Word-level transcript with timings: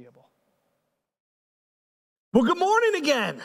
Faith 0.00 0.06
Seeable. 0.06 0.28
Well, 2.32 2.44
good 2.44 2.58
morning 2.58 2.94
again. 2.94 3.42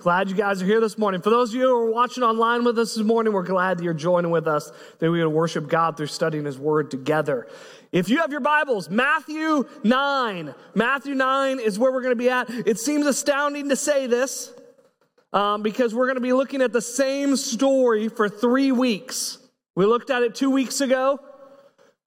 Glad 0.00 0.28
you 0.28 0.34
guys 0.34 0.62
are 0.62 0.66
here 0.66 0.80
this 0.80 0.98
morning. 0.98 1.20
For 1.22 1.30
those 1.30 1.50
of 1.50 1.54
you 1.56 1.68
who 1.68 1.74
are 1.74 1.90
watching 1.90 2.22
online 2.22 2.64
with 2.64 2.78
us 2.78 2.94
this 2.94 3.04
morning, 3.04 3.32
we're 3.32 3.42
glad 3.42 3.78
that 3.78 3.84
you're 3.84 3.94
joining 3.94 4.30
with 4.30 4.46
us, 4.46 4.70
that 4.98 5.06
going 5.06 5.20
to 5.20 5.30
worship 5.30 5.68
God 5.68 5.96
through 5.96 6.06
studying 6.06 6.44
His 6.44 6.58
Word 6.58 6.90
together. 6.90 7.46
If 7.92 8.08
you 8.08 8.18
have 8.18 8.30
your 8.30 8.40
Bibles, 8.40 8.90
Matthew 8.90 9.66
9. 9.84 10.54
Matthew 10.74 11.14
9 11.14 11.60
is 11.60 11.78
where 11.78 11.92
we're 11.92 12.02
going 12.02 12.12
to 12.12 12.16
be 12.16 12.30
at. 12.30 12.50
It 12.50 12.78
seems 12.78 13.06
astounding 13.06 13.68
to 13.68 13.76
say 13.76 14.06
this 14.06 14.52
um, 15.32 15.62
because 15.62 15.94
we're 15.94 16.06
going 16.06 16.16
to 16.16 16.22
be 16.22 16.32
looking 16.32 16.62
at 16.62 16.72
the 16.72 16.82
same 16.82 17.36
story 17.36 18.08
for 18.08 18.28
three 18.28 18.72
weeks. 18.72 19.38
We 19.74 19.86
looked 19.86 20.10
at 20.10 20.22
it 20.22 20.34
two 20.34 20.50
weeks 20.50 20.80
ago. 20.80 21.20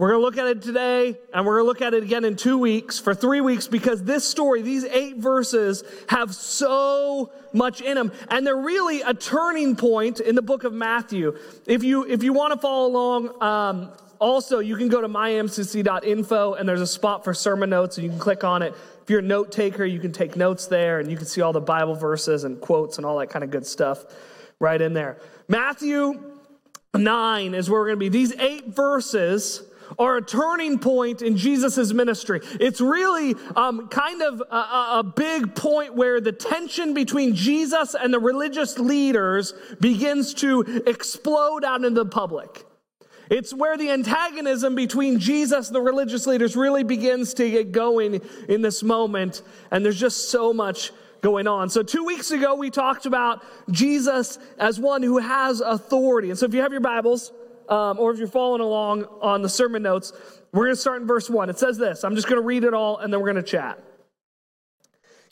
We're 0.03 0.09
going 0.09 0.19
to 0.19 0.25
look 0.25 0.37
at 0.37 0.47
it 0.47 0.61
today, 0.61 1.17
and 1.33 1.45
we're 1.45 1.61
going 1.61 1.63
to 1.63 1.67
look 1.67 1.81
at 1.81 1.93
it 1.93 2.03
again 2.03 2.25
in 2.25 2.35
two 2.35 2.57
weeks, 2.57 2.99
for 2.99 3.15
three 3.15 3.39
weeks, 3.39 3.69
because 3.69 4.03
this 4.03 4.27
story, 4.27 4.61
these 4.61 4.83
eight 4.83 5.15
verses, 5.15 5.81
have 6.09 6.35
so 6.35 7.31
much 7.53 7.79
in 7.79 7.95
them, 7.95 8.11
and 8.27 8.45
they're 8.45 8.53
really 8.53 9.01
a 9.01 9.13
turning 9.13 9.77
point 9.77 10.19
in 10.19 10.35
the 10.35 10.41
book 10.41 10.65
of 10.65 10.73
Matthew. 10.73 11.37
If 11.65 11.85
you 11.85 12.03
if 12.03 12.21
you 12.21 12.33
want 12.33 12.51
to 12.51 12.59
follow 12.59 12.87
along, 12.87 13.41
um, 13.41 13.93
also 14.19 14.59
you 14.59 14.75
can 14.75 14.89
go 14.89 14.99
to 14.99 15.07
mymcc.info, 15.07 16.53
and 16.55 16.67
there's 16.67 16.81
a 16.81 16.87
spot 16.87 17.23
for 17.23 17.33
sermon 17.33 17.69
notes, 17.69 17.97
and 17.97 18.03
you 18.03 18.09
can 18.09 18.19
click 18.19 18.43
on 18.43 18.61
it. 18.61 18.73
If 19.03 19.09
you're 19.09 19.19
a 19.19 19.21
note 19.21 19.53
taker, 19.53 19.85
you 19.85 20.01
can 20.01 20.11
take 20.11 20.35
notes 20.35 20.67
there, 20.67 20.99
and 20.99 21.09
you 21.09 21.15
can 21.15 21.27
see 21.27 21.39
all 21.39 21.53
the 21.53 21.61
Bible 21.61 21.95
verses 21.95 22.43
and 22.43 22.59
quotes 22.59 22.97
and 22.97 23.05
all 23.05 23.19
that 23.19 23.29
kind 23.29 23.45
of 23.45 23.51
good 23.51 23.65
stuff 23.65 24.03
right 24.59 24.81
in 24.81 24.91
there. 24.91 25.17
Matthew 25.47 26.21
9 26.93 27.53
is 27.53 27.69
where 27.69 27.79
we're 27.79 27.87
going 27.87 27.99
to 27.99 27.99
be. 28.01 28.09
These 28.09 28.33
eight 28.37 28.67
verses 28.67 29.63
are 29.97 30.17
a 30.17 30.21
turning 30.21 30.79
point 30.79 31.21
in 31.21 31.37
Jesus' 31.37 31.93
ministry. 31.93 32.41
It's 32.59 32.81
really 32.81 33.35
um, 33.55 33.87
kind 33.87 34.21
of 34.21 34.41
a, 34.49 34.55
a 34.99 35.13
big 35.15 35.55
point 35.55 35.95
where 35.95 36.21
the 36.21 36.31
tension 36.31 36.93
between 36.93 37.35
Jesus 37.35 37.95
and 37.95 38.13
the 38.13 38.19
religious 38.19 38.79
leaders 38.79 39.53
begins 39.79 40.33
to 40.35 40.83
explode 40.85 41.63
out 41.63 41.83
into 41.83 42.03
the 42.03 42.09
public. 42.09 42.65
It's 43.29 43.53
where 43.53 43.77
the 43.77 43.89
antagonism 43.89 44.75
between 44.75 45.19
Jesus 45.19 45.67
and 45.67 45.75
the 45.75 45.81
religious 45.81 46.27
leaders 46.27 46.55
really 46.55 46.83
begins 46.83 47.33
to 47.35 47.49
get 47.49 47.71
going 47.71 48.21
in 48.49 48.61
this 48.61 48.83
moment, 48.83 49.41
and 49.71 49.83
there's 49.83 49.99
just 49.99 50.29
so 50.29 50.53
much 50.53 50.91
going 51.21 51.47
on. 51.47 51.69
So, 51.69 51.81
two 51.81 52.03
weeks 52.03 52.31
ago, 52.31 52.53
we 52.53 52.69
talked 52.69 53.05
about 53.05 53.43
Jesus 53.71 54.37
as 54.59 54.79
one 54.79 55.01
who 55.01 55.17
has 55.17 55.61
authority. 55.61 56.29
And 56.29 56.37
so, 56.37 56.45
if 56.45 56.53
you 56.53 56.61
have 56.61 56.73
your 56.73 56.81
Bibles, 56.81 57.31
um, 57.69 57.99
or 57.99 58.11
if 58.11 58.19
you're 58.19 58.27
following 58.27 58.61
along 58.61 59.05
on 59.21 59.41
the 59.41 59.49
sermon 59.49 59.83
notes, 59.83 60.13
we're 60.51 60.65
going 60.65 60.75
to 60.75 60.81
start 60.81 61.01
in 61.01 61.07
verse 61.07 61.29
1. 61.29 61.49
It 61.49 61.59
says 61.59 61.77
this 61.77 62.03
I'm 62.03 62.15
just 62.15 62.27
going 62.27 62.41
to 62.41 62.45
read 62.45 62.63
it 62.63 62.73
all 62.73 62.97
and 62.97 63.11
then 63.11 63.19
we're 63.19 63.31
going 63.31 63.43
to 63.43 63.49
chat. 63.49 63.79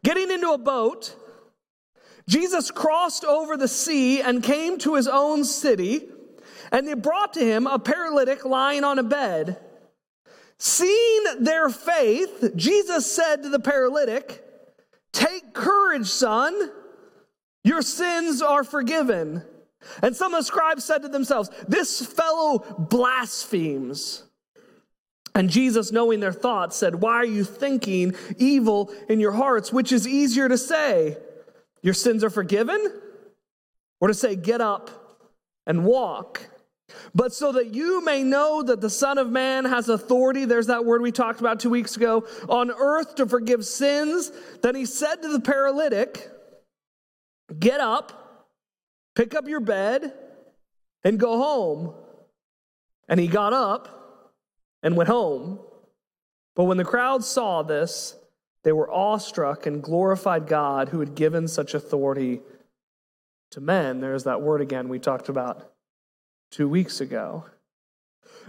Getting 0.04 0.32
into 0.32 0.52
a 0.52 0.58
boat, 0.58 1.16
Jesus 2.28 2.72
crossed 2.72 3.24
over 3.24 3.58
the 3.58 3.68
sea 3.68 4.22
and 4.22 4.42
came 4.42 4.78
to 4.80 4.96
his 4.96 5.08
own 5.08 5.44
city, 5.44 6.08
and 6.72 6.88
they 6.88 6.94
brought 6.94 7.34
to 7.34 7.46
him 7.46 7.68
a 7.68 7.78
paralytic 7.78 8.46
lying 8.46 8.84
on 8.84 8.98
a 9.00 9.04
bed. 9.04 9.60
Seeing 10.58 11.24
their 11.40 11.70
faith, 11.70 12.52
Jesus 12.56 13.12
said 13.12 13.44
to 13.44 13.50
the 13.50 13.60
paralytic, 13.60 14.44
Take 15.12 15.54
courage, 15.54 16.08
son, 16.08 16.72
your 17.64 17.82
sins 17.82 18.42
are 18.42 18.64
forgiven. 18.64 19.44
And 20.02 20.16
some 20.16 20.34
of 20.34 20.40
the 20.40 20.46
scribes 20.46 20.84
said 20.84 21.02
to 21.02 21.08
themselves, 21.08 21.50
This 21.68 22.06
fellow 22.06 22.60
blasphemes. 22.78 24.24
And 25.34 25.50
Jesus, 25.50 25.92
knowing 25.92 26.20
their 26.20 26.34
thoughts, 26.34 26.76
said, 26.76 26.96
Why 26.96 27.14
are 27.14 27.26
you 27.26 27.44
thinking 27.44 28.16
evil 28.38 28.94
in 29.10 29.20
your 29.20 29.32
hearts? 29.32 29.72
Which 29.72 29.92
is 29.92 30.08
easier 30.08 30.50
to 30.50 30.58
say, 30.58 31.18
Your 31.82 31.94
sins 31.94 32.24
are 32.24 32.30
forgiven? 32.30 33.02
Or 34.00 34.08
to 34.08 34.14
say, 34.14 34.36
Get 34.36 34.62
up 34.62 34.92
and 35.66 35.86
walk? 35.86 36.48
But 37.16 37.34
so 37.34 37.54
that 37.54 37.74
you 37.74 38.04
may 38.04 38.22
know 38.22 38.62
that 38.64 38.82
the 38.82 38.90
Son 38.90 39.18
of 39.18 39.30
Man 39.30 39.64
has 39.64 39.88
authority, 39.88 40.44
there's 40.44 40.68
that 40.68 40.84
word 40.84 41.02
we 41.02 41.14
talked 41.14 41.40
about 41.40 41.60
two 41.62 41.70
weeks 41.70 41.96
ago, 41.96 42.28
on 42.50 42.70
earth 42.70 43.16
to 43.16 43.26
forgive 43.26 43.66
sins, 43.66 44.32
then 44.62 44.76
he 44.76 44.86
said 44.86 45.22
to 45.22 45.30
the 45.30 45.40
paralytic, 45.40 46.30
Get 47.58 47.80
up 47.80 48.21
Pick 49.16 49.36
up 49.36 49.48
your 49.48 49.60
bed 49.60 50.14
and 51.04 51.20
go 51.20 51.38
home. 51.38 51.94
And 53.08 53.20
he 53.20 53.28
got 53.28 53.54
up 53.54 54.34
and 54.84 54.96
went 54.96 55.10
home. 55.10 55.60
But 56.56 56.66
when 56.66 56.78
the 56.78 56.86
crowd 56.86 57.24
saw 57.24 57.64
this, 57.64 58.16
they 58.64 58.72
were 58.72 58.90
awestruck 58.90 59.66
and 59.66 59.82
glorified 59.82 60.48
God 60.48 60.90
who 60.90 61.00
had 61.00 61.16
given 61.16 61.48
such 61.48 61.74
authority 61.74 62.42
to 63.52 63.62
men. 63.62 64.00
There's 64.00 64.24
that 64.24 64.42
word 64.42 64.62
again 64.62 64.88
we 64.88 65.00
talked 65.00 65.30
about 65.30 65.72
two 66.52 66.70
weeks 66.70 67.02
ago. 67.02 67.46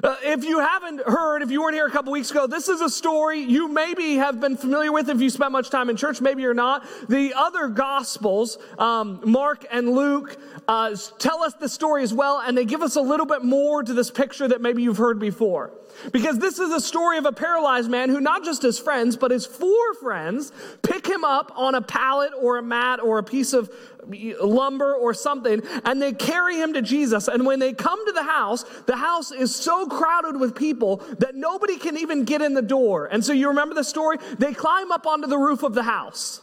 Uh, 0.03 0.16
if 0.22 0.44
you 0.44 0.59
haven't 0.59 1.00
heard, 1.06 1.43
if 1.43 1.50
you 1.50 1.62
weren't 1.62 1.75
here 1.75 1.87
a 1.87 1.91
couple 1.91 2.10
weeks 2.10 2.31
ago, 2.31 2.47
this 2.48 2.69
is 2.69 2.81
a 2.81 2.91
story 2.91 3.38
you 3.41 3.69
maybe 3.69 4.16
have 4.16 4.41
been 4.41 4.56
familiar 4.56 4.91
with 4.91 5.09
if 5.09 5.20
you 5.20 5.31
spent 5.31 5.53
much 5.53 5.70
time 5.70 5.88
in 5.88 5.97
church, 5.97 6.20
maybe 6.20 6.43
you're 6.43 6.54
not. 6.54 6.84
The 7.09 7.34
other 7.34 7.69
Gospels, 7.69 8.59
um, 8.78 9.20
Mark 9.25 9.65
and 9.70 9.93
Luke, 9.93 10.37
uh, 10.66 10.97
tell 11.19 11.44
us 11.44 11.54
the 11.54 11.69
story 11.69 12.03
as 12.03 12.12
well, 12.12 12.41
and 12.41 12.59
they 12.59 12.65
give 12.65 12.82
us 12.82 12.97
a 12.97 13.00
little 13.00 13.26
bit 13.26 13.44
more 13.44 13.82
to 13.82 13.94
this 13.94 14.10
picture 14.10 14.48
that 14.48 14.60
maybe 14.60 14.82
you've 14.82 14.98
heard 14.98 15.20
before. 15.20 15.70
Because 16.12 16.38
this 16.38 16.58
is 16.58 16.72
a 16.72 16.80
story 16.80 17.19
of 17.19 17.26
a 17.26 17.32
paralyzed 17.32 17.91
man 17.91 18.08
who, 18.08 18.20
not 18.20 18.44
just 18.44 18.62
his 18.62 18.78
friends, 18.78 19.16
but 19.16 19.30
his 19.30 19.47
four 19.47 19.94
friends, 19.94 20.53
pick 20.82 21.06
him 21.06 21.25
up 21.25 21.53
on 21.56 21.75
a 21.75 21.82
pallet 21.82 22.32
or 22.38 22.58
a 22.58 22.62
mat 22.62 23.00
or 23.00 23.19
a 23.19 23.22
piece 23.22 23.53
of 23.53 23.70
lumber 24.41 24.94
or 24.94 25.14
something, 25.14 25.62
and 25.84 26.02
they 26.02 26.12
carry 26.12 26.56
him 26.56 26.75
to 26.75 26.82
Jesus. 26.82 27.28
And 27.28 27.47
when 27.47 27.60
they 27.60 27.72
come 27.72 28.04
to 28.06 28.12
the 28.12 28.25
house, 28.25 28.64
the 28.86 28.97
house 28.97 29.31
is 29.31 29.54
so 29.54 29.86
crowded 29.86 30.38
with 30.38 30.54
people 30.54 30.97
that 31.19 31.34
nobody 31.34 31.76
can 31.76 31.97
even 31.97 32.25
get 32.25 32.42
in 32.42 32.54
the 32.54 32.62
door. 32.62 33.06
And 33.06 33.25
so 33.25 33.32
you 33.32 33.48
remember 33.48 33.75
the 33.75 33.84
story? 33.84 34.19
They 34.38 34.52
climb 34.52 34.91
up 34.91 35.06
onto 35.06 35.28
the 35.28 35.38
roof 35.38 35.62
of 35.62 35.75
the 35.75 35.84
house 35.84 36.42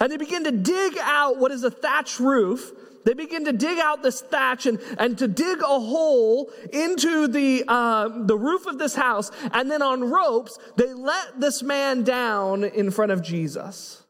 and 0.00 0.12
they 0.12 0.16
begin 0.16 0.44
to 0.44 0.52
dig 0.52 0.96
out 1.00 1.38
what 1.38 1.50
is 1.50 1.64
a 1.64 1.70
thatch 1.70 2.20
roof 2.20 2.72
they 3.04 3.14
begin 3.14 3.44
to 3.46 3.52
dig 3.52 3.78
out 3.78 4.02
this 4.02 4.20
thatch 4.20 4.66
and, 4.66 4.78
and 4.98 5.18
to 5.18 5.28
dig 5.28 5.60
a 5.60 5.80
hole 5.80 6.50
into 6.72 7.28
the, 7.28 7.64
uh, 7.66 8.08
the 8.26 8.36
roof 8.36 8.66
of 8.66 8.78
this 8.78 8.94
house. 8.94 9.30
And 9.52 9.70
then 9.70 9.82
on 9.82 10.10
ropes, 10.10 10.58
they 10.76 10.92
let 10.92 11.40
this 11.40 11.62
man 11.62 12.04
down 12.04 12.64
in 12.64 12.90
front 12.90 13.12
of 13.12 13.22
Jesus. 13.22 14.02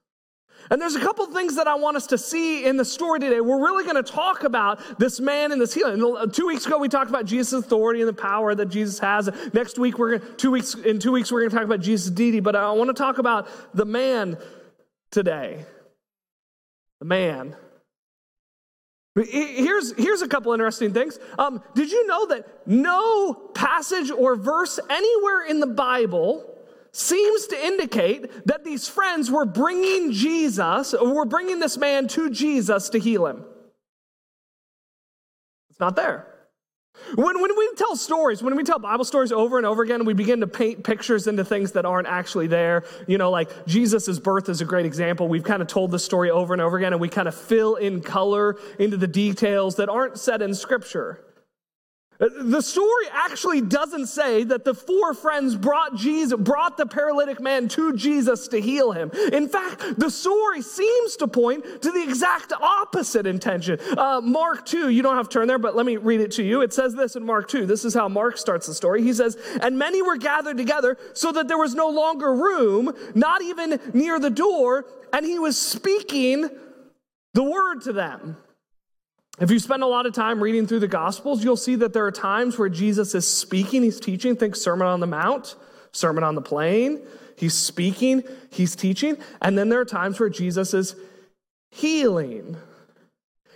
And 0.71 0.81
there's 0.81 0.95
a 0.95 1.01
couple 1.01 1.27
things 1.27 1.57
that 1.57 1.67
I 1.67 1.75
want 1.75 1.97
us 1.97 2.07
to 2.09 2.19
see 2.19 2.65
in 2.65 2.77
the 2.77 2.85
story 2.85 3.21
today. 3.21 3.41
We're 3.41 3.61
really 3.61 3.85
going 3.85 4.03
to 4.03 4.11
talk 4.11 4.45
about 4.45 4.99
this 4.99 5.21
man 5.21 5.53
and 5.53 5.61
this 5.61 5.75
healing. 5.75 6.01
Two 6.33 6.47
weeks 6.47 6.65
ago, 6.65 6.79
we 6.79 6.89
talked 6.89 7.11
about 7.11 7.27
Jesus' 7.27 7.65
authority 7.65 8.01
and 8.01 8.09
the 8.09 8.15
power 8.15 8.55
that 8.55 8.67
Jesus 8.67 8.99
has. 9.01 9.29
Next 9.53 9.79
week, 9.79 9.99
we're 9.99 10.19
going 10.19 10.37
two 10.37 10.51
weeks, 10.51 10.75
in 10.75 10.99
two 10.99 11.13
weeks, 11.13 11.31
we're 11.31 11.41
going 11.41 11.51
to 11.51 11.57
talk 11.57 11.65
about 11.67 11.81
Jesus' 11.81 12.11
deity. 12.11 12.41
But 12.41 12.57
I 12.57 12.71
want 12.73 12.89
to 12.89 12.95
talk 12.95 13.19
about 13.19 13.49
the 13.75 13.85
man 13.85 14.39
today. 15.11 15.67
The 17.01 17.07
man. 17.07 17.55
Here's, 19.15 19.93
here's 19.97 20.23
a 20.23 20.29
couple 20.29 20.53
interesting 20.53 20.95
things. 20.95 21.19
Um, 21.39 21.63
did 21.75 21.91
you 21.91 22.07
know 22.07 22.27
that 22.29 22.67
no 22.67 23.35
passage 23.35 24.11
or 24.11 24.37
verse 24.37 24.81
anywhere 24.89 25.45
in 25.47 25.61
the 25.61 25.67
Bible 25.67 26.49
seems 26.93 27.47
to 27.49 27.67
indicate 27.67 28.47
that 28.47 28.65
these 28.65 28.89
friends 28.89 29.31
were 29.31 29.45
bringing 29.45 30.13
Jesus, 30.13 30.95
or 30.95 31.15
were 31.15 31.25
bringing 31.27 31.59
this 31.59 31.77
man 31.77 32.09
to 32.09 32.31
Jesus 32.31 32.89
to 32.91 32.99
heal 32.99 33.27
him? 33.27 33.45
It's 35.71 35.81
not 35.81 35.97
there. 35.97 36.32
When, 37.15 37.41
when 37.43 37.57
we 37.57 37.71
tell 37.77 37.95
stories, 37.95 38.43
when 38.43 38.57
we 38.57 38.65
tell 38.65 38.79
Bible 38.79 39.05
stories 39.05 39.33
over 39.33 39.59
and 39.59 39.67
over 39.67 39.83
again, 39.83 40.05
we 40.05 40.15
begin 40.15 40.41
to 40.41 40.47
paint 40.47 40.83
pictures 40.83 41.27
into 41.27 41.45
things 41.45 41.73
that 41.73 41.85
aren't 41.85 42.09
actually 42.09 42.47
there. 42.47 42.85
You 43.07 43.19
know, 43.19 43.31
like 43.31 43.67
Jesus' 43.67 44.19
birth 44.19 44.49
is 44.49 44.63
a 44.63 44.65
great 44.65 44.87
example. 44.87 45.29
We've 45.29 45.45
kind 45.45 45.61
of 45.61 45.69
told 45.69 45.91
the 45.91 45.99
story 45.99 46.31
over 46.31 46.55
and 46.55 46.63
over 46.63 46.79
again, 46.79 46.93
and 46.93 47.01
we 47.01 47.09
kind 47.09 47.29
of 47.29 47.35
fill 47.35 47.75
in 47.77 48.01
color 48.01 48.57
into 48.79 48.97
the 48.97 49.07
details 49.07 49.77
that 49.77 49.91
aren't 49.91 50.19
said 50.19 50.41
in 50.41 50.55
Scripture. 50.55 51.23
The 52.23 52.61
story 52.61 53.07
actually 53.11 53.63
doesn't 53.63 54.07
say 54.07 54.45
that 54.45 54.65
the 54.65 54.75
four 54.75 55.13
friends 55.13 55.57
brought 55.57 55.97
Jesus, 55.97 56.39
brought 56.39 56.77
the 56.77 56.87
paralytic 56.87 57.41
man 57.41 57.67
to 57.71 57.97
Jesus 57.97 58.47
to 58.49 58.61
heal 58.61 58.93
him. 58.93 59.11
In 59.33 59.49
fact, 59.49 59.99
the 59.99 60.09
story 60.09 60.63
seems 60.63 61.17
to 61.17 61.27
point 61.27 61.65
to 61.83 61.91
the 61.91 62.01
exact 62.01 62.53
opposite 62.53 63.27
intention. 63.27 63.81
Uh, 63.99 64.21
Mark 64.21 64.65
2, 64.67 64.91
you 64.91 65.03
don't 65.03 65.17
have 65.17 65.29
to 65.31 65.33
turn 65.33 65.49
there, 65.49 65.59
but 65.59 65.75
let 65.75 65.85
me 65.85 65.97
read 65.97 66.21
it 66.21 66.31
to 66.33 66.45
you. 66.45 66.61
It 66.61 66.73
says 66.73 66.95
this 66.95 67.17
in 67.17 67.27
Mark 67.27 67.49
2. 67.49 67.67
This 67.67 67.85
is 67.85 67.93
how 67.93 68.09
Mark 68.09 68.39
starts 68.39 68.69
the 68.69 68.75
story. 68.75 69.03
He 69.03 69.13
says, 69.13 69.37
And 69.61 69.77
many 69.77 70.01
were 70.01 70.17
gathered 70.17 70.57
together 70.57 70.99
so 71.15 71.33
that 71.33 71.49
there 71.49 71.59
was 71.59 71.75
no 71.75 71.89
longer 71.89 72.33
room, 72.33 72.93
not 73.17 73.43
even 73.43 73.81
near 73.95 74.21
the 74.21 74.31
door, 74.31 74.87
and 75.13 75.27
he 75.27 75.41
was 75.41 75.61
speaking 75.61 76.49
the 77.35 77.43
word 77.43 77.81
to 77.83 77.93
them. 77.93 78.37
If 79.41 79.51
you 79.51 79.59
spend 79.59 79.83
a 79.83 79.87
lot 79.87 80.07
of 80.07 80.13
time 80.13 80.43
reading 80.43 80.67
through 80.67 80.81
the 80.81 80.89
Gospels, 80.89 81.43
you'll 81.43 81.57
see 81.57 81.77
that 81.77 81.93
there 81.93 82.07
are 82.07 82.13
times 82.13 82.59
where 82.59 82.69
Jesus 82.69 83.15
is 83.15 83.27
speaking, 83.27 83.83
he's 83.83 83.99
teaching, 83.99 84.37
think 84.37 84.57
Sermon 84.57 84.87
on 84.87 85.01
the 85.01 85.07
Mount. 85.07 85.57
Sermon 85.93 86.25
on 86.25 86.35
the 86.35 86.43
Plain, 86.43 87.03
he's 87.37 87.55
speaking, 87.55 88.23
he's 88.51 88.75
teaching, 88.75 89.17
and 89.41 89.57
then 89.57 89.69
there 89.69 89.81
are 89.81 89.85
times 89.85 90.19
where 90.19 90.31
Jesus 90.31 90.75
is 90.75 90.97
healing. 91.71 92.57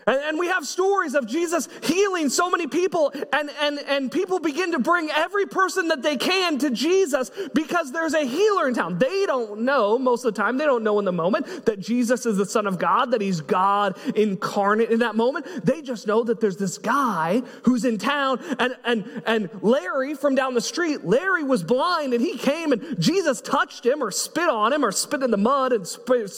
And, 0.08 0.22
and, 0.22 0.38
we 0.38 0.46
have 0.46 0.64
stories 0.64 1.16
of 1.16 1.26
Jesus 1.26 1.68
healing 1.82 2.28
so 2.28 2.48
many 2.48 2.68
people, 2.68 3.12
and, 3.32 3.50
and, 3.60 3.80
and 3.80 4.12
people 4.12 4.38
begin 4.38 4.70
to 4.70 4.78
bring 4.78 5.10
every 5.10 5.46
person 5.46 5.88
that 5.88 6.00
they 6.00 6.16
can 6.16 6.58
to 6.58 6.70
Jesus 6.70 7.32
because 7.54 7.90
there's 7.90 8.14
a 8.14 8.24
healer 8.24 8.68
in 8.68 8.74
town. 8.74 8.98
They 8.98 9.26
don't 9.26 9.62
know, 9.62 9.98
most 9.98 10.24
of 10.24 10.32
the 10.32 10.40
time, 10.40 10.58
they 10.58 10.64
don't 10.64 10.84
know 10.84 11.00
in 11.00 11.04
the 11.04 11.12
moment 11.12 11.66
that 11.66 11.80
Jesus 11.80 12.24
is 12.24 12.36
the 12.36 12.46
Son 12.46 12.68
of 12.68 12.78
God, 12.78 13.10
that 13.10 13.20
He's 13.20 13.40
God 13.40 13.98
incarnate 14.14 14.90
in 14.90 15.00
that 15.00 15.16
moment. 15.16 15.44
They 15.64 15.82
just 15.82 16.06
know 16.06 16.22
that 16.22 16.40
there's 16.40 16.56
this 16.56 16.78
guy 16.78 17.42
who's 17.64 17.84
in 17.84 17.98
town, 17.98 18.38
and, 18.60 18.76
and, 18.84 19.22
and 19.26 19.50
Larry 19.60 20.14
from 20.14 20.36
down 20.36 20.54
the 20.54 20.60
street, 20.60 21.04
Larry 21.04 21.42
was 21.42 21.64
blind, 21.64 22.14
and 22.14 22.22
he 22.22 22.38
came, 22.38 22.70
and 22.70 23.00
Jesus 23.00 23.40
touched 23.40 23.84
him, 23.84 24.04
or 24.04 24.12
spit 24.12 24.48
on 24.48 24.72
him, 24.72 24.84
or 24.84 24.92
spit 24.92 25.24
in 25.24 25.32
the 25.32 25.36
mud, 25.36 25.72
and 25.72 25.84
spit, 25.84 26.30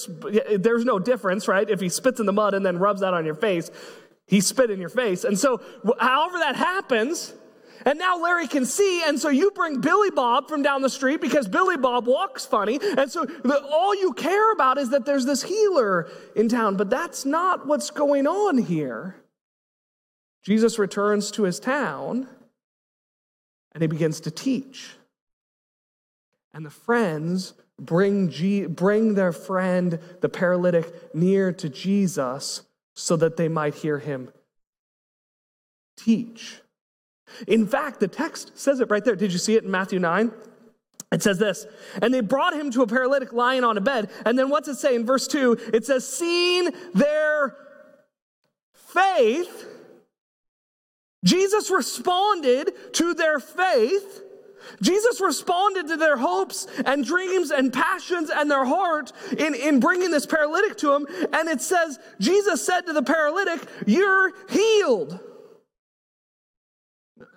there's 0.63 0.87
no 0.87 0.99
difference, 0.99 1.47
right? 1.47 1.69
If 1.69 1.81
he 1.81 1.91
spits 1.91 2.19
in 2.19 2.25
the 2.25 2.33
mud 2.33 2.55
and 2.55 2.65
then 2.65 2.79
rubs 2.79 3.03
that 3.03 3.13
on 3.13 3.27
your 3.27 3.35
face 3.35 3.58
face, 3.61 3.71
he 4.27 4.41
spit 4.41 4.71
in 4.71 4.81
your 4.81 4.91
face. 4.91 5.25
And 5.25 5.39
so, 5.39 5.61
however 5.99 6.39
that 6.39 6.57
happens, 6.57 7.33
and 7.85 7.99
now 7.99 8.21
Larry 8.21 8.49
can 8.49 8.67
see, 8.67 9.03
and 9.05 9.19
so 9.19 9.29
you 9.29 9.51
bring 9.53 9.81
Billy 9.81 10.11
Bob 10.11 10.49
from 10.49 10.63
down 10.63 10.83
the 10.83 10.91
street 10.91 11.21
because 11.21 11.49
Billy 11.49 11.77
Bob 11.77 12.07
walks 12.07 12.45
funny. 12.45 12.79
And 12.83 13.11
so 13.11 13.25
the, 13.25 13.65
all 13.71 13.95
you 13.95 14.13
care 14.13 14.53
about 14.53 14.79
is 14.79 14.91
that 14.91 15.07
there's 15.07 15.25
this 15.25 15.43
healer 15.43 16.11
in 16.35 16.49
town, 16.49 16.77
but 16.77 16.91
that's 16.91 17.25
not 17.25 17.67
what's 17.67 17.91
going 17.91 18.27
on 18.27 18.59
here. 18.59 19.17
Jesus 20.43 20.79
returns 20.79 21.31
to 21.33 21.45
his 21.45 21.61
town 21.61 22.27
and 23.73 23.83
he 23.83 23.87
begins 23.87 24.21
to 24.21 24.31
teach. 24.31 24.91
And 26.53 26.67
the 26.67 26.71
friends 26.71 27.55
bring, 27.79 28.29
G, 28.29 28.67
bring 28.67 29.15
their 29.15 29.33
friend, 29.33 29.99
the 30.21 30.29
paralytic, 30.29 31.15
near 31.15 31.53
to 31.53 31.69
Jesus 31.69 32.63
so 32.99 33.15
that 33.15 33.37
they 33.37 33.47
might 33.47 33.77
hear 33.77 34.01
him 34.01 34.29
teach. 35.97 36.61
In 37.47 37.65
fact, 37.65 38.01
the 38.01 38.09
text 38.09 38.59
says 38.59 38.81
it 38.81 38.91
right 38.91 39.05
there. 39.05 39.15
Did 39.15 39.33
you 39.33 39.39
see 39.39 39.55
it 39.55 39.63
in 39.63 39.71
Matthew 39.71 40.01
9? 40.01 40.33
It 41.13 41.23
says 41.23 41.39
this, 41.39 41.65
and 42.03 42.13
they 42.13 42.21
brought 42.21 42.55
him 42.55 42.71
to 42.73 42.83
a 42.83 42.87
paralytic 42.87 43.33
lying 43.33 43.65
on 43.65 43.79
a 43.79 43.81
bed. 43.81 44.11
And 44.27 44.39
then 44.39 44.51
what's 44.51 44.69
it 44.69 44.75
say 44.75 44.95
in 44.95 45.07
verse 45.07 45.27
2? 45.29 45.71
It 45.73 45.87
says, 45.87 46.07
Seeing 46.07 46.71
their 46.93 47.57
faith, 48.75 49.67
Jesus 51.25 51.71
responded 51.71 52.73
to 52.95 53.15
their 53.15 53.39
faith 53.39 54.23
Jesus 54.83 55.21
responded 55.21 55.89
to 55.89 55.97
their 55.97 56.17
hopes 56.17 56.67
and 56.85 57.05
dreams 57.05 57.51
and 57.51 57.73
passions 57.73 58.31
and 58.31 58.51
their 58.51 58.65
heart 58.65 59.13
in, 59.37 59.55
in 59.55 59.81
bringing 59.81 60.11
this 60.11 60.27
paralytic 60.27 60.77
to 60.79 60.95
him. 60.95 61.07
And 61.33 61.49
it 61.49 61.61
says, 61.61 61.99
Jesus 62.21 62.65
said 62.65 62.83
to 62.83 62.93
the 62.93 63.03
paralytic, 63.03 63.69
You're 63.87 64.33
healed. 64.49 65.19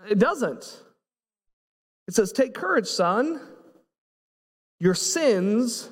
It 0.09 0.19
doesn't. 0.19 0.81
It 2.07 2.13
says, 2.13 2.31
Take 2.31 2.53
courage, 2.53 2.87
son. 2.87 3.39
Your 4.79 4.95
sins 4.95 5.89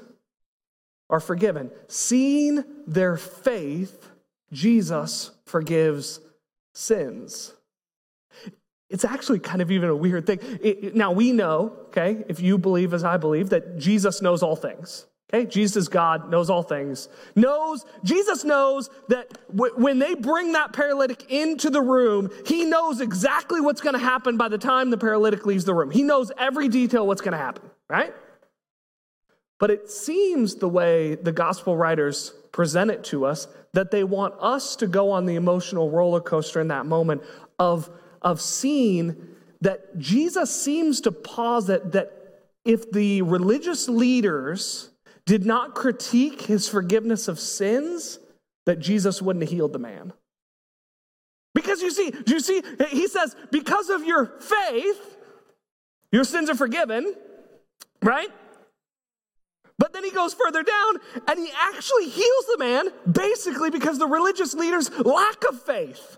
are 1.10 1.20
forgiven. 1.20 1.72
Seeing 1.88 2.64
their 2.88 3.18
faith, 3.18 4.10
Jesus 4.52 5.32
forgives 5.46 6.20
sins. 6.74 7.54
It's 8.90 9.06
actually 9.06 9.40
kind 9.40 9.62
of 9.62 9.72
even 9.72 9.90
a 9.90 9.96
weird 9.96 10.26
thing. 10.26 10.40
It, 10.62 10.96
now, 10.96 11.12
we 11.12 11.32
know, 11.32 11.74
okay, 11.88 12.24
if 12.28 12.40
you 12.40 12.58
believe 12.58 12.94
as 12.94 13.04
I 13.04 13.18
believe, 13.18 13.50
that 13.50 13.78
Jesus 13.78 14.22
knows 14.22 14.42
all 14.42 14.56
things. 14.56 15.06
Okay, 15.32 15.46
Jesus 15.46 15.88
God, 15.88 16.32
knows 16.32 16.50
all 16.50 16.64
things. 16.64 17.08
Knows, 17.36 17.86
Jesus 18.04 18.44
knows 18.44 18.90
that 19.10 19.28
w- 19.56 19.76
when 19.76 20.00
they 20.00 20.16
bring 20.16 20.54
that 20.54 20.74
paralytic 20.74 21.30
into 21.32 21.70
the 21.70 21.82
room, 21.82 22.32
he 22.48 22.66
knows 22.66 23.00
exactly 23.00 23.62
what's 23.62 23.80
going 23.80 23.94
to 23.94 24.00
happen 24.00 24.38
by 24.38 24.48
the 24.48 24.58
time 24.58 24.90
the 24.90 24.98
paralytic 24.98 25.46
leaves 25.46 25.66
the 25.66 25.74
room. 25.76 25.92
He 25.92 26.02
knows 26.02 26.32
every 26.36 26.68
detail 26.68 27.06
what's 27.06 27.22
going 27.22 27.34
to 27.34 27.38
happen, 27.38 27.70
right? 27.88 28.12
But 29.60 29.70
it 29.70 29.92
seems 29.92 30.56
the 30.56 30.70
way 30.70 31.14
the 31.14 31.32
gospel 31.32 31.78
writers 31.78 32.34
present 32.52 32.90
it 32.90 33.04
to 33.06 33.26
us 33.26 33.48
that 33.74 33.92
they 33.92 34.04
want 34.04 34.34
us 34.40 34.76
to 34.78 34.88
go 34.88 35.12
on 35.12 35.28
the 35.28 35.36
emotional 35.36 35.92
roller 35.92 36.22
coaster 36.22 36.60
in 36.60 36.70
that 36.70 36.88
moment 36.88 37.22
of 37.60 37.90
of 38.22 38.42
seeing 38.42 39.16
that 39.62 39.98
Jesus 39.98 40.54
seems 40.54 41.02
to 41.02 41.12
posit 41.12 41.92
that 41.92 42.12
if 42.66 42.92
the 42.92 43.22
religious 43.22 43.90
leaders 43.90 44.90
did 45.26 45.46
not 45.46 45.76
critique 45.76 46.42
his 46.42 46.68
forgiveness 46.68 47.28
of 47.28 47.40
sins, 47.40 48.20
that 48.66 48.80
Jesus 48.80 49.22
wouldn't 49.22 49.44
have 49.44 49.52
healed 49.52 49.74
the 49.74 49.80
man. 49.80 50.14
Because 51.56 51.82
you 51.82 51.92
see, 51.92 52.14
you 52.28 52.40
see, 52.40 52.62
he 52.90 53.08
says, 53.08 53.36
because 53.52 53.90
of 53.90 54.04
your 54.04 54.26
faith, 54.40 55.18
your 56.12 56.24
sins 56.24 56.50
are 56.50 56.56
forgiven, 56.56 57.14
right? 58.02 58.30
But 59.78 59.94
then 59.94 60.04
he 60.04 60.12
goes 60.12 60.34
further 60.34 60.62
down 60.62 60.96
and 61.28 61.40
he 61.40 61.50
actually 61.56 62.10
heals 62.10 62.46
the 62.52 62.58
man 62.60 62.90
basically 63.10 63.70
because 63.70 63.98
the 63.98 64.08
religious 64.08 64.54
leaders' 64.54 64.92
lack 65.00 65.44
of 65.46 65.62
faith. 65.64 66.18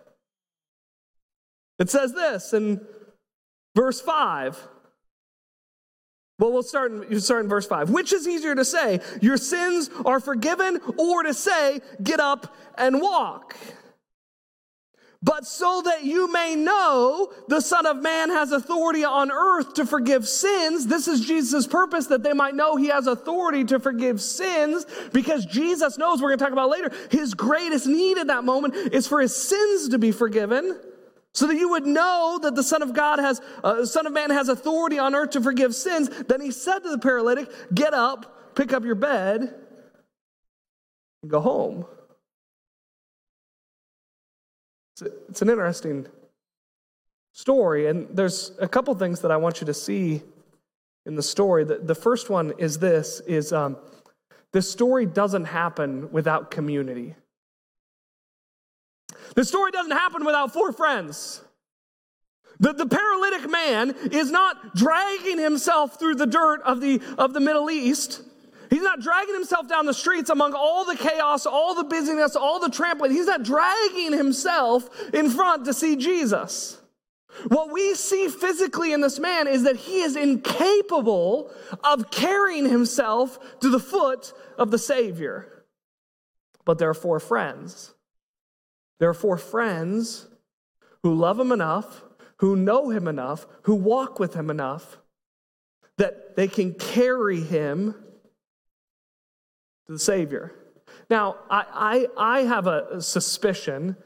It 1.81 1.89
says 1.89 2.13
this 2.13 2.53
in 2.53 2.79
verse 3.75 3.99
5. 3.99 4.67
Well, 6.37 6.53
we'll 6.53 6.61
start 6.61 6.91
in, 6.91 7.19
start 7.19 7.43
in 7.43 7.49
verse 7.49 7.65
5. 7.65 7.89
Which 7.89 8.13
is 8.13 8.27
easier 8.27 8.53
to 8.53 8.63
say, 8.63 8.99
your 9.19 9.37
sins 9.37 9.89
are 10.05 10.19
forgiven, 10.19 10.79
or 10.97 11.23
to 11.23 11.33
say, 11.33 11.81
get 12.03 12.19
up 12.19 12.55
and 12.77 13.01
walk? 13.01 13.55
But 15.23 15.47
so 15.47 15.81
that 15.85 16.03
you 16.03 16.31
may 16.31 16.55
know 16.55 17.33
the 17.47 17.61
Son 17.61 17.87
of 17.87 17.97
Man 17.97 18.29
has 18.29 18.51
authority 18.51 19.03
on 19.03 19.31
earth 19.31 19.73
to 19.75 19.85
forgive 19.85 20.27
sins. 20.27 20.85
This 20.85 21.07
is 21.07 21.25
Jesus' 21.25 21.65
purpose, 21.65 22.05
that 22.07 22.21
they 22.21 22.33
might 22.33 22.53
know 22.53 22.75
he 22.75 22.89
has 22.89 23.07
authority 23.07 23.63
to 23.65 23.79
forgive 23.79 24.21
sins, 24.21 24.85
because 25.13 25.47
Jesus 25.47 25.97
knows, 25.97 26.21
we're 26.21 26.29
going 26.29 26.37
to 26.37 26.45
talk 26.45 26.53
about 26.53 26.69
later, 26.69 26.91
his 27.09 27.33
greatest 27.33 27.87
need 27.87 28.19
in 28.19 28.27
that 28.27 28.43
moment 28.43 28.75
is 28.93 29.07
for 29.07 29.19
his 29.19 29.35
sins 29.35 29.89
to 29.89 29.97
be 29.97 30.11
forgiven 30.11 30.79
so 31.33 31.47
that 31.47 31.55
you 31.55 31.69
would 31.69 31.85
know 31.85 32.39
that 32.41 32.55
the 32.55 32.63
Son 32.63 32.81
of 32.81 32.93
God 32.93 33.19
has, 33.19 33.41
uh, 33.63 33.85
Son 33.85 34.05
of 34.05 34.13
Man 34.13 34.29
has 34.31 34.49
authority 34.49 34.99
on 34.99 35.15
earth 35.15 35.31
to 35.31 35.41
forgive 35.41 35.73
sins. 35.73 36.09
Then 36.27 36.41
he 36.41 36.51
said 36.51 36.79
to 36.79 36.89
the 36.89 36.97
paralytic, 36.97 37.49
Get 37.73 37.93
up, 37.93 38.55
pick 38.55 38.73
up 38.73 38.83
your 38.83 38.95
bed, 38.95 39.53
and 41.21 41.31
go 41.31 41.39
home. 41.39 41.85
It's, 44.93 45.01
a, 45.03 45.05
it's 45.29 45.41
an 45.41 45.49
interesting 45.49 46.07
story, 47.33 47.87
and 47.87 48.07
there's 48.15 48.51
a 48.59 48.67
couple 48.67 48.93
things 48.95 49.21
that 49.21 49.31
I 49.31 49.37
want 49.37 49.61
you 49.61 49.65
to 49.67 49.73
see 49.73 50.21
in 51.05 51.15
the 51.15 51.23
story. 51.23 51.63
The, 51.63 51.77
the 51.77 51.95
first 51.95 52.29
one 52.29 52.53
is 52.57 52.79
this: 52.79 53.21
is 53.21 53.53
um, 53.53 53.77
this 54.51 54.69
story 54.69 55.05
doesn't 55.05 55.45
happen 55.45 56.11
without 56.11 56.51
community. 56.51 57.15
The 59.35 59.45
story 59.45 59.71
doesn't 59.71 59.91
happen 59.91 60.25
without 60.25 60.53
four 60.53 60.71
friends. 60.71 61.41
The, 62.59 62.73
the 62.73 62.85
paralytic 62.85 63.49
man 63.49 63.95
is 64.11 64.29
not 64.29 64.75
dragging 64.75 65.39
himself 65.39 65.97
through 65.97 66.15
the 66.15 66.27
dirt 66.27 66.61
of 66.61 66.79
the, 66.79 67.01
of 67.17 67.33
the 67.33 67.39
Middle 67.39 67.71
East. 67.71 68.21
He's 68.69 68.83
not 68.83 69.01
dragging 69.01 69.33
himself 69.33 69.67
down 69.67 69.85
the 69.85 69.93
streets 69.93 70.29
among 70.29 70.53
all 70.53 70.85
the 70.85 70.95
chaos, 70.95 71.45
all 71.45 71.75
the 71.75 71.83
busyness, 71.83 72.35
all 72.35 72.59
the 72.59 72.69
trampling. 72.69 73.11
He's 73.11 73.25
not 73.25 73.43
dragging 73.43 74.13
himself 74.13 74.89
in 75.13 75.29
front 75.29 75.65
to 75.65 75.73
see 75.73 75.95
Jesus. 75.95 76.79
What 77.47 77.71
we 77.71 77.95
see 77.95 78.27
physically 78.27 78.93
in 78.93 79.01
this 79.01 79.19
man 79.19 79.47
is 79.47 79.63
that 79.63 79.77
he 79.77 80.01
is 80.01 80.15
incapable 80.15 81.51
of 81.83 82.11
carrying 82.11 82.69
himself 82.69 83.59
to 83.61 83.69
the 83.69 83.79
foot 83.79 84.33
of 84.57 84.69
the 84.69 84.77
Savior. 84.77 85.65
But 86.63 86.77
there 86.77 86.89
are 86.89 86.93
four 86.93 87.19
friends 87.19 87.93
Therefore, 89.01 89.35
friends 89.35 90.27
who 91.01 91.15
love 91.15 91.39
him 91.39 91.51
enough, 91.51 92.03
who 92.37 92.55
know 92.55 92.91
him 92.91 93.07
enough, 93.07 93.47
who 93.63 93.73
walk 93.73 94.19
with 94.19 94.35
him 94.35 94.51
enough, 94.51 94.99
that 95.97 96.35
they 96.35 96.47
can 96.47 96.75
carry 96.75 97.41
him 97.41 97.95
to 99.87 99.93
the 99.93 99.97
Savior. 99.97 100.53
Now, 101.09 101.37
I, 101.49 102.07
I, 102.15 102.39
I 102.39 102.41
have 102.43 102.67
a 102.67 103.01
suspicion 103.01 103.97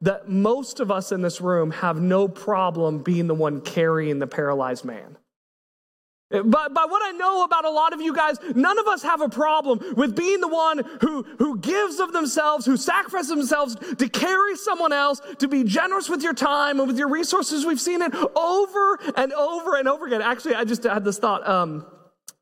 that 0.00 0.28
most 0.28 0.78
of 0.78 0.88
us 0.88 1.10
in 1.10 1.20
this 1.20 1.40
room 1.40 1.72
have 1.72 2.00
no 2.00 2.28
problem 2.28 3.02
being 3.02 3.26
the 3.26 3.34
one 3.34 3.60
carrying 3.60 4.20
the 4.20 4.28
paralyzed 4.28 4.84
man. 4.84 5.16
But 6.42 6.74
by 6.74 6.84
what 6.86 7.02
I 7.04 7.12
know 7.12 7.44
about 7.44 7.64
a 7.64 7.70
lot 7.70 7.92
of 7.92 8.00
you 8.00 8.14
guys, 8.14 8.36
none 8.54 8.78
of 8.78 8.86
us 8.86 9.02
have 9.02 9.20
a 9.20 9.28
problem 9.28 9.80
with 9.96 10.16
being 10.16 10.40
the 10.40 10.48
one 10.48 10.82
who, 11.00 11.22
who 11.38 11.58
gives 11.58 12.00
of 12.00 12.12
themselves, 12.12 12.66
who 12.66 12.76
sacrifices 12.76 13.28
themselves 13.28 13.76
to 13.98 14.08
carry 14.08 14.56
someone 14.56 14.92
else, 14.92 15.20
to 15.38 15.48
be 15.48 15.64
generous 15.64 16.08
with 16.08 16.22
your 16.22 16.34
time 16.34 16.78
and 16.80 16.88
with 16.88 16.98
your 16.98 17.08
resources. 17.08 17.64
We've 17.64 17.80
seen 17.80 18.02
it 18.02 18.14
over 18.36 18.98
and 19.16 19.32
over 19.32 19.76
and 19.76 19.88
over 19.88 20.06
again. 20.06 20.22
Actually, 20.22 20.56
I 20.56 20.64
just 20.64 20.82
had 20.84 21.04
this 21.04 21.18
thought. 21.18 21.46
Um, 21.48 21.86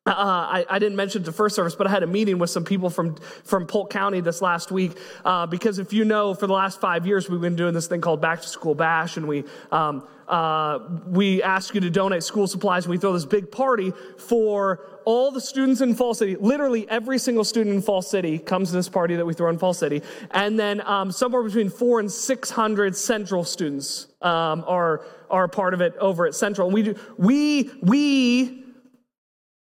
uh, 0.04 0.11
I, 0.11 0.66
I, 0.68 0.78
didn't 0.80 0.97
mention 0.97 1.23
to 1.23 1.32
first 1.32 1.54
service, 1.54 1.76
but 1.76 1.87
I 1.87 1.90
had 1.90 2.02
a 2.02 2.09
meeting 2.09 2.40
with 2.40 2.50
some 2.50 2.64
people 2.64 2.90
from, 2.90 3.14
from 3.44 3.68
Polk 3.68 3.90
County 3.90 4.21
this 4.21 4.42
last 4.42 4.73
week. 4.73 4.99
Uh, 5.25 5.47
because 5.47 5.78
if 5.78 5.92
you 5.92 6.04
know, 6.04 6.35
for 6.35 6.49
the 6.49 6.52
last 6.52 6.80
five 6.80 7.06
years, 7.06 7.30
we've 7.30 7.40
been 7.40 7.54
doing 7.54 7.73
this 7.73 7.87
thing 7.87 8.00
called 8.00 8.21
Back 8.21 8.42
to 8.42 8.49
School 8.49 8.75
Bash, 8.75 9.16
and 9.16 9.28
we, 9.28 9.44
um, 9.71 10.04
uh, 10.26 10.80
we 11.06 11.40
ask 11.40 11.73
you 11.73 11.80
to 11.80 11.88
donate 11.88 12.25
school 12.25 12.49
supplies. 12.49 12.85
And 12.85 12.90
we 12.90 12.99
throw 12.99 13.12
this 13.12 13.25
big 13.25 13.52
party 13.52 13.92
for 14.18 14.80
all 15.04 15.30
the 15.30 15.40
students 15.40 15.80
in 15.80 15.94
Falls 15.94 16.18
City. 16.18 16.35
Literally 16.35 16.88
every 16.90 17.18
single 17.18 17.44
student 17.44 17.76
in 17.76 17.80
Falls 17.80 18.11
City 18.11 18.40
comes 18.40 18.71
to 18.71 18.75
this 18.75 18.88
party 18.88 19.14
that 19.14 19.25
we 19.25 19.35
throw 19.35 19.50
in 19.50 19.59
Falls 19.59 19.78
City. 19.78 20.02
And 20.32 20.59
then 20.59 20.80
um, 20.80 21.12
somewhere 21.12 21.44
between 21.44 21.71
four 21.71 22.00
and 22.00 22.11
600 22.11 22.97
Central 22.97 23.44
students 23.44 24.09
um, 24.21 24.64
are, 24.66 25.04
are 25.30 25.47
part 25.47 25.75
of 25.75 25.80
it 25.80 25.94
over 25.99 26.26
at 26.26 26.35
Central. 26.35 26.66
And 26.66 26.75
we, 26.75 26.82
do, 26.82 26.97
we, 27.18 27.71
we, 27.82 28.62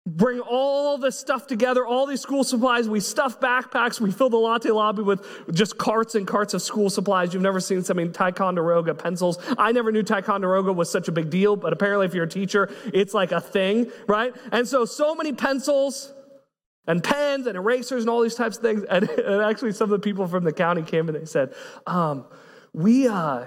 bring 0.06 0.40
all 0.40 0.96
this 0.98 1.18
stuff 1.18 1.46
together, 1.46 1.86
all 1.86 2.06
these 2.06 2.20
school 2.20 2.42
supplies. 2.42 2.88
We 2.88 3.00
stuff 3.00 3.38
backpacks. 3.38 4.00
We 4.00 4.10
fill 4.10 4.30
the 4.30 4.38
latte 4.38 4.70
lobby 4.70 5.02
with 5.02 5.24
just 5.52 5.76
carts 5.76 6.14
and 6.14 6.26
carts 6.26 6.54
of 6.54 6.62
school 6.62 6.88
supplies. 6.88 7.34
You've 7.34 7.42
never 7.42 7.60
seen 7.60 7.82
something 7.82 8.12
Ticonderoga 8.12 8.94
pencils. 8.94 9.38
I 9.58 9.72
never 9.72 9.92
knew 9.92 10.02
Ticonderoga 10.02 10.72
was 10.72 10.90
such 10.90 11.08
a 11.08 11.12
big 11.12 11.28
deal, 11.28 11.54
but 11.54 11.72
apparently 11.72 12.06
if 12.06 12.14
you're 12.14 12.24
a 12.24 12.28
teacher, 12.28 12.70
it's 12.92 13.12
like 13.12 13.30
a 13.30 13.40
thing, 13.40 13.90
right? 14.06 14.34
And 14.52 14.66
so, 14.66 14.84
so 14.84 15.14
many 15.14 15.32
pencils 15.32 16.12
and 16.86 17.04
pens 17.04 17.46
and 17.46 17.56
erasers 17.56 18.02
and 18.02 18.10
all 18.10 18.22
these 18.22 18.34
types 18.34 18.56
of 18.56 18.62
things. 18.62 18.84
And, 18.84 19.08
and 19.10 19.42
actually 19.42 19.72
some 19.72 19.84
of 19.84 20.00
the 20.00 20.04
people 20.04 20.26
from 20.26 20.44
the 20.44 20.52
county 20.52 20.82
came 20.82 21.08
and 21.08 21.16
they 21.16 21.26
said, 21.26 21.54
um, 21.86 22.24
we, 22.72 23.06
uh, 23.06 23.46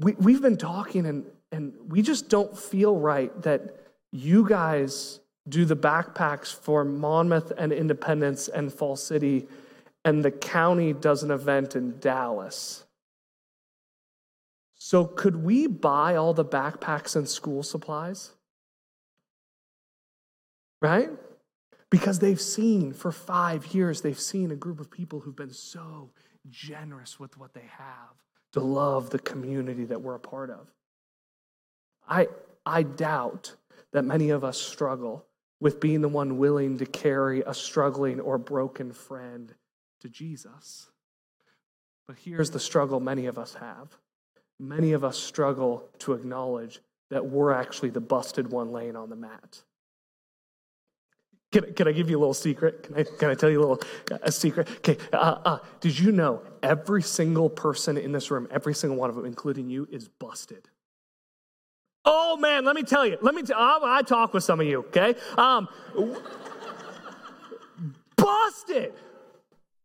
we, 0.00 0.14
we've 0.14 0.42
been 0.42 0.56
talking 0.56 1.06
and, 1.06 1.26
and 1.52 1.74
we 1.86 2.02
just 2.02 2.28
don't 2.28 2.58
feel 2.58 2.96
right 2.96 3.42
that 3.42 3.76
you 4.10 4.48
guys 4.48 5.20
do 5.48 5.64
the 5.64 5.76
backpacks 5.76 6.54
for 6.54 6.84
Monmouth 6.84 7.52
and 7.56 7.72
Independence 7.72 8.48
and 8.48 8.72
Falls 8.72 9.02
City, 9.02 9.46
and 10.04 10.24
the 10.24 10.30
county 10.30 10.92
does 10.92 11.22
an 11.22 11.30
event 11.30 11.76
in 11.76 11.98
Dallas. 11.98 12.84
So, 14.76 15.04
could 15.04 15.44
we 15.44 15.66
buy 15.66 16.16
all 16.16 16.34
the 16.34 16.44
backpacks 16.44 17.16
and 17.16 17.28
school 17.28 17.62
supplies? 17.62 18.32
Right? 20.82 21.10
Because 21.90 22.18
they've 22.18 22.40
seen 22.40 22.92
for 22.92 23.12
five 23.12 23.68
years, 23.68 24.00
they've 24.00 24.18
seen 24.18 24.50
a 24.50 24.56
group 24.56 24.80
of 24.80 24.90
people 24.90 25.20
who've 25.20 25.36
been 25.36 25.52
so 25.52 26.10
generous 26.50 27.18
with 27.18 27.38
what 27.38 27.54
they 27.54 27.68
have 27.78 28.14
to 28.52 28.60
love 28.60 29.10
the 29.10 29.18
community 29.18 29.84
that 29.84 30.00
we're 30.00 30.14
a 30.14 30.20
part 30.20 30.50
of. 30.50 30.70
I, 32.08 32.28
I 32.66 32.82
doubt 32.82 33.54
that 33.92 34.04
many 34.04 34.30
of 34.30 34.44
us 34.44 34.60
struggle 34.60 35.26
with 35.60 35.80
being 35.80 36.00
the 36.00 36.08
one 36.08 36.38
willing 36.38 36.78
to 36.78 36.86
carry 36.86 37.42
a 37.42 37.54
struggling 37.54 38.20
or 38.20 38.38
broken 38.38 38.92
friend 38.92 39.54
to 40.00 40.08
Jesus. 40.08 40.90
But 42.06 42.16
here's 42.22 42.50
the 42.50 42.60
struggle 42.60 43.00
many 43.00 43.26
of 43.26 43.38
us 43.38 43.54
have. 43.54 43.96
Many 44.60 44.92
of 44.92 45.04
us 45.04 45.18
struggle 45.18 45.88
to 46.00 46.12
acknowledge 46.12 46.80
that 47.10 47.26
we're 47.26 47.52
actually 47.52 47.90
the 47.90 48.00
busted 48.00 48.50
one 48.50 48.72
laying 48.72 48.96
on 48.96 49.10
the 49.10 49.16
mat. 49.16 49.62
Can, 51.52 51.72
can 51.74 51.88
I 51.88 51.92
give 51.92 52.10
you 52.10 52.18
a 52.18 52.20
little 52.20 52.34
secret? 52.34 52.82
Can 52.82 52.96
I, 52.96 53.04
can 53.04 53.30
I 53.30 53.34
tell 53.34 53.48
you 53.48 53.60
a 53.60 53.62
little 53.62 53.80
a 54.22 54.32
secret? 54.32 54.68
Okay, 54.78 54.98
uh, 55.12 55.38
uh, 55.44 55.58
did 55.80 55.98
you 55.98 56.10
know 56.10 56.42
every 56.62 57.02
single 57.02 57.48
person 57.48 57.96
in 57.96 58.10
this 58.10 58.30
room, 58.30 58.48
every 58.50 58.74
single 58.74 58.98
one 58.98 59.08
of 59.08 59.16
them, 59.16 59.24
including 59.24 59.70
you, 59.70 59.86
is 59.90 60.08
busted? 60.08 60.68
Oh 62.04 62.36
man, 62.36 62.64
let 62.64 62.76
me 62.76 62.82
tell 62.82 63.06
you. 63.06 63.18
Let 63.22 63.34
me. 63.34 63.42
T- 63.42 63.54
I, 63.54 63.78
I 63.82 64.02
talk 64.02 64.34
with 64.34 64.44
some 64.44 64.60
of 64.60 64.66
you. 64.66 64.80
Okay, 64.80 65.14
um, 65.38 65.68
busted. 68.16 68.92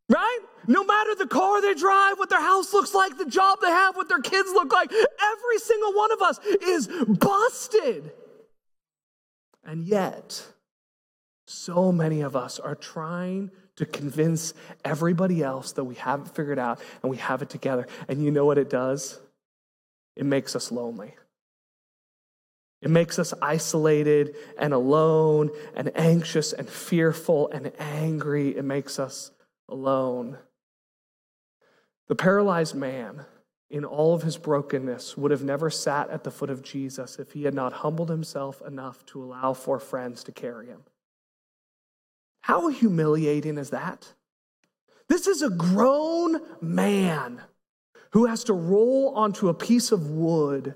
Right? 0.09 0.39
No 0.65 0.83
matter 0.83 1.13
the 1.13 1.27
car 1.27 1.61
they 1.61 1.75
drive, 1.75 2.17
what 2.17 2.29
their 2.29 2.41
house 2.41 2.73
looks 2.73 2.95
like, 2.95 3.17
the 3.17 3.25
job 3.25 3.59
they 3.61 3.69
have, 3.69 3.95
what 3.95 4.09
their 4.09 4.21
kids 4.21 4.49
look 4.51 4.73
like, 4.73 4.91
every 4.91 5.59
single 5.59 5.93
one 5.93 6.11
of 6.11 6.21
us 6.21 6.39
is 6.63 6.87
busted. 7.07 8.11
And 9.63 9.85
yet, 9.85 10.43
so 11.45 11.91
many 11.91 12.21
of 12.21 12.35
us 12.35 12.57
are 12.57 12.73
trying 12.73 13.51
to 13.75 13.85
convince 13.85 14.53
everybody 14.83 15.43
else 15.43 15.73
that 15.73 15.83
we 15.83 15.95
have 15.95 16.21
it 16.21 16.27
figured 16.29 16.59
out 16.59 16.79
and 17.01 17.11
we 17.11 17.17
have 17.17 17.41
it 17.41 17.49
together. 17.49 17.87
And 18.07 18.23
you 18.23 18.31
know 18.31 18.45
what 18.45 18.57
it 18.57 18.69
does? 18.69 19.19
It 20.15 20.25
makes 20.25 20.55
us 20.55 20.71
lonely. 20.71 21.15
It 22.81 22.89
makes 22.89 23.19
us 23.19 23.33
isolated 23.41 24.35
and 24.57 24.73
alone 24.73 25.49
and 25.75 25.91
anxious 25.95 26.53
and 26.53 26.69
fearful 26.69 27.49
and 27.49 27.71
angry. 27.77 28.55
It 28.55 28.63
makes 28.63 28.99
us 28.99 29.31
alone. 29.67 30.37
The 32.07 32.15
paralyzed 32.15 32.75
man, 32.75 33.25
in 33.69 33.83
all 33.83 34.15
of 34.15 34.23
his 34.23 34.37
brokenness, 34.37 35.17
would 35.17 35.31
have 35.31 35.43
never 35.43 35.69
sat 35.69 36.09
at 36.09 36.23
the 36.23 36.31
foot 36.31 36.49
of 36.49 36.63
Jesus 36.63 37.19
if 37.19 37.33
he 37.33 37.43
had 37.43 37.53
not 37.53 37.73
humbled 37.73 38.09
himself 38.09 38.61
enough 38.65 39.05
to 39.07 39.21
allow 39.21 39.53
four 39.53 39.79
friends 39.79 40.23
to 40.23 40.31
carry 40.31 40.67
him. 40.67 40.83
How 42.41 42.69
humiliating 42.69 43.57
is 43.57 43.71
that? 43.71 44.13
This 45.09 45.27
is 45.27 45.41
a 45.41 45.49
grown 45.49 46.41
man 46.61 47.41
who 48.11 48.25
has 48.25 48.45
to 48.45 48.53
roll 48.53 49.13
onto 49.15 49.49
a 49.49 49.53
piece 49.53 49.91
of 49.91 50.09
wood 50.09 50.75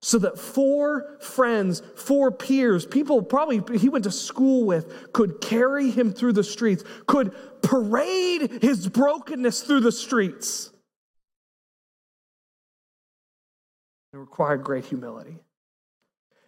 so 0.00 0.18
that 0.18 0.38
four 0.38 1.18
friends, 1.20 1.82
four 1.96 2.30
peers, 2.30 2.86
people 2.86 3.22
probably 3.22 3.78
he 3.78 3.88
went 3.88 4.04
to 4.04 4.12
school 4.12 4.64
with, 4.64 5.12
could 5.12 5.40
carry 5.40 5.90
him 5.90 6.12
through 6.12 6.32
the 6.32 6.44
streets, 6.44 6.84
could 7.06 7.34
parade 7.62 8.62
his 8.62 8.88
brokenness 8.88 9.62
through 9.62 9.80
the 9.80 9.92
streets. 9.92 10.70
It 14.12 14.16
required 14.16 14.62
great 14.62 14.86
humility. 14.86 15.38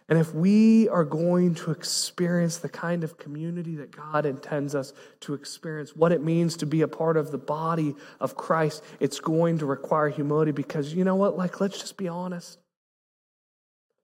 And 0.09 0.19
if 0.19 0.33
we 0.33 0.89
are 0.89 1.05
going 1.05 1.55
to 1.55 1.71
experience 1.71 2.57
the 2.57 2.67
kind 2.67 3.05
of 3.05 3.17
community 3.17 3.75
that 3.77 3.95
God 3.95 4.25
intends 4.25 4.75
us 4.75 4.91
to 5.21 5.33
experience, 5.33 5.95
what 5.95 6.11
it 6.11 6.21
means 6.21 6.57
to 6.57 6.65
be 6.65 6.81
a 6.81 6.87
part 6.87 7.15
of 7.15 7.31
the 7.31 7.37
body 7.37 7.95
of 8.19 8.35
Christ, 8.35 8.83
it's 8.99 9.21
going 9.21 9.59
to 9.59 9.65
require 9.65 10.09
humility 10.09 10.51
because 10.51 10.93
you 10.93 11.05
know 11.05 11.15
what? 11.15 11.37
Like, 11.37 11.61
let's 11.61 11.79
just 11.79 11.95
be 11.95 12.09
honest. 12.09 12.57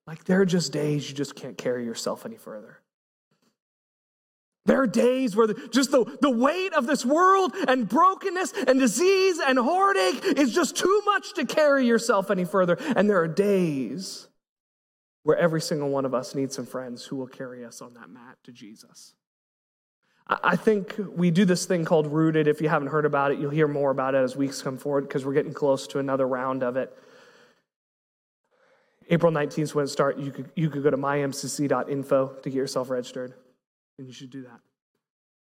Like, 0.07 0.23
there 0.23 0.39
are 0.39 0.45
just 0.45 0.71
days 0.71 1.09
you 1.09 1.15
just 1.15 1.35
can't 1.35 1.57
carry 1.57 1.83
yourself 1.83 2.25
any 2.25 2.37
further. 2.37 2.79
There 4.65 4.81
are 4.81 4.87
days 4.87 5.35
where 5.35 5.47
the, 5.47 5.69
just 5.71 5.91
the, 5.91 6.17
the 6.21 6.29
weight 6.29 6.73
of 6.73 6.87
this 6.87 7.05
world 7.05 7.53
and 7.67 7.87
brokenness 7.87 8.53
and 8.67 8.79
disease 8.79 9.39
and 9.39 9.57
heartache 9.57 10.23
is 10.37 10.53
just 10.53 10.75
too 10.75 11.01
much 11.05 11.33
to 11.35 11.45
carry 11.45 11.85
yourself 11.85 12.31
any 12.31 12.43
further. 12.43 12.77
And 12.95 13.09
there 13.09 13.19
are 13.21 13.27
days 13.29 14.27
where 15.23 15.37
every 15.37 15.61
single 15.61 15.89
one 15.89 16.05
of 16.05 16.13
us 16.13 16.35
needs 16.35 16.55
some 16.55 16.65
friends 16.65 17.05
who 17.05 17.15
will 17.15 17.27
carry 17.27 17.63
us 17.63 17.81
on 17.81 17.93
that 17.93 18.09
mat 18.09 18.37
to 18.43 18.51
Jesus. 18.51 19.13
I, 20.27 20.37
I 20.43 20.55
think 20.57 20.95
we 21.15 21.31
do 21.31 21.45
this 21.45 21.65
thing 21.65 21.85
called 21.85 22.07
Rooted. 22.07 22.47
If 22.47 22.61
you 22.61 22.67
haven't 22.67 22.89
heard 22.89 23.05
about 23.05 23.31
it, 23.31 23.39
you'll 23.39 23.51
hear 23.51 23.69
more 23.69 23.91
about 23.91 24.15
it 24.15 24.19
as 24.19 24.35
weeks 24.35 24.61
come 24.61 24.77
forward 24.77 25.07
because 25.07 25.25
we're 25.25 25.33
getting 25.33 25.53
close 25.53 25.87
to 25.87 25.99
another 25.99 26.27
round 26.27 26.61
of 26.63 26.75
it. 26.75 26.97
April 29.09 29.31
19th 29.31 29.59
is 29.59 29.75
when 29.75 29.85
it 29.85 29.89
starts. 29.89 30.19
You 30.19 30.31
could, 30.31 30.51
you 30.55 30.69
could 30.69 30.83
go 30.83 30.89
to 30.89 30.97
mymcc.info 30.97 32.27
to 32.27 32.49
get 32.49 32.53
yourself 32.53 32.89
registered, 32.89 33.33
and 33.97 34.07
you 34.07 34.13
should 34.13 34.29
do 34.29 34.43
that. 34.43 34.59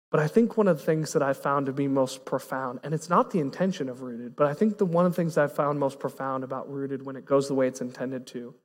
But 0.10 0.22
I 0.22 0.28
think 0.28 0.56
one 0.56 0.68
of 0.68 0.78
the 0.78 0.84
things 0.84 1.14
that 1.14 1.22
I 1.22 1.34
found 1.34 1.66
to 1.66 1.74
be 1.74 1.88
most 1.88 2.24
profound, 2.26 2.80
and 2.84 2.94
it's 2.94 3.10
not 3.10 3.32
the 3.32 3.40
intention 3.40 3.90
of 3.90 4.02
Rooted, 4.02 4.36
but 4.36 4.48
I 4.48 4.54
think 4.54 4.78
the 4.78 4.86
one 4.86 5.06
of 5.06 5.12
the 5.12 5.16
things 5.16 5.38
I 5.38 5.48
found 5.48 5.80
most 5.80 6.00
profound 6.00 6.44
about 6.44 6.72
Rooted 6.72 7.06
when 7.06 7.16
it 7.16 7.26
goes 7.26 7.48
the 7.48 7.54
way 7.54 7.68
it's 7.68 7.82
intended 7.82 8.26
to, 8.28 8.56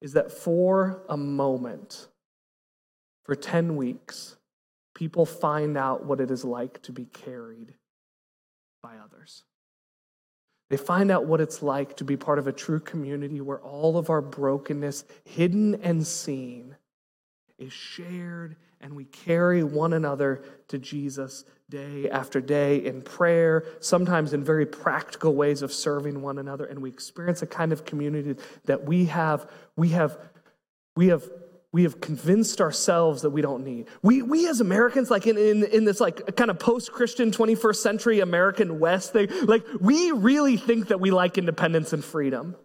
is 0.00 0.14
that 0.14 0.32
for 0.32 1.02
a 1.08 1.16
moment, 1.16 2.08
for 3.24 3.34
10 3.34 3.76
weeks, 3.76 4.36
people 4.94 5.26
find 5.26 5.76
out 5.76 6.04
what 6.04 6.20
it 6.20 6.30
is 6.30 6.44
like 6.44 6.82
to 6.82 6.92
be 6.92 7.04
carried 7.04 7.74
by 8.82 8.96
others. 8.96 9.44
They 10.72 10.78
find 10.78 11.10
out 11.10 11.26
what 11.26 11.42
it's 11.42 11.62
like 11.62 11.98
to 11.98 12.04
be 12.04 12.16
part 12.16 12.38
of 12.38 12.46
a 12.46 12.52
true 12.52 12.80
community 12.80 13.42
where 13.42 13.60
all 13.60 13.98
of 13.98 14.08
our 14.08 14.22
brokenness, 14.22 15.04
hidden 15.22 15.74
and 15.82 16.06
seen, 16.06 16.76
is 17.58 17.74
shared 17.74 18.56
and 18.80 18.96
we 18.96 19.04
carry 19.04 19.62
one 19.62 19.92
another 19.92 20.42
to 20.68 20.78
Jesus 20.78 21.44
day 21.68 22.08
after 22.08 22.40
day 22.40 22.82
in 22.86 23.02
prayer, 23.02 23.66
sometimes 23.80 24.32
in 24.32 24.42
very 24.42 24.64
practical 24.64 25.34
ways 25.34 25.60
of 25.60 25.74
serving 25.74 26.22
one 26.22 26.38
another. 26.38 26.64
And 26.64 26.80
we 26.80 26.88
experience 26.88 27.42
a 27.42 27.46
kind 27.46 27.74
of 27.74 27.84
community 27.84 28.40
that 28.64 28.82
we 28.82 29.04
have 29.04 29.50
we 29.76 29.90
have 29.90 30.16
we 30.96 31.08
have 31.08 31.28
we 31.72 31.84
have 31.84 32.00
convinced 32.00 32.60
ourselves 32.60 33.22
that 33.22 33.30
we 33.30 33.40
don't 33.40 33.64
need. 33.64 33.88
We, 34.02 34.20
we 34.20 34.46
as 34.46 34.60
Americans, 34.60 35.10
like 35.10 35.26
in, 35.26 35.38
in, 35.38 35.64
in 35.64 35.84
this 35.84 36.00
like 36.00 36.36
kind 36.36 36.50
of 36.50 36.58
post-Christian 36.58 37.30
21st 37.30 37.76
century 37.76 38.20
American 38.20 38.78
West 38.78 39.14
thing, 39.14 39.28
like 39.44 39.64
we 39.80 40.12
really 40.12 40.58
think 40.58 40.88
that 40.88 41.00
we 41.00 41.10
like 41.10 41.38
independence 41.38 41.94
and 41.94 42.04
freedom. 42.04 42.56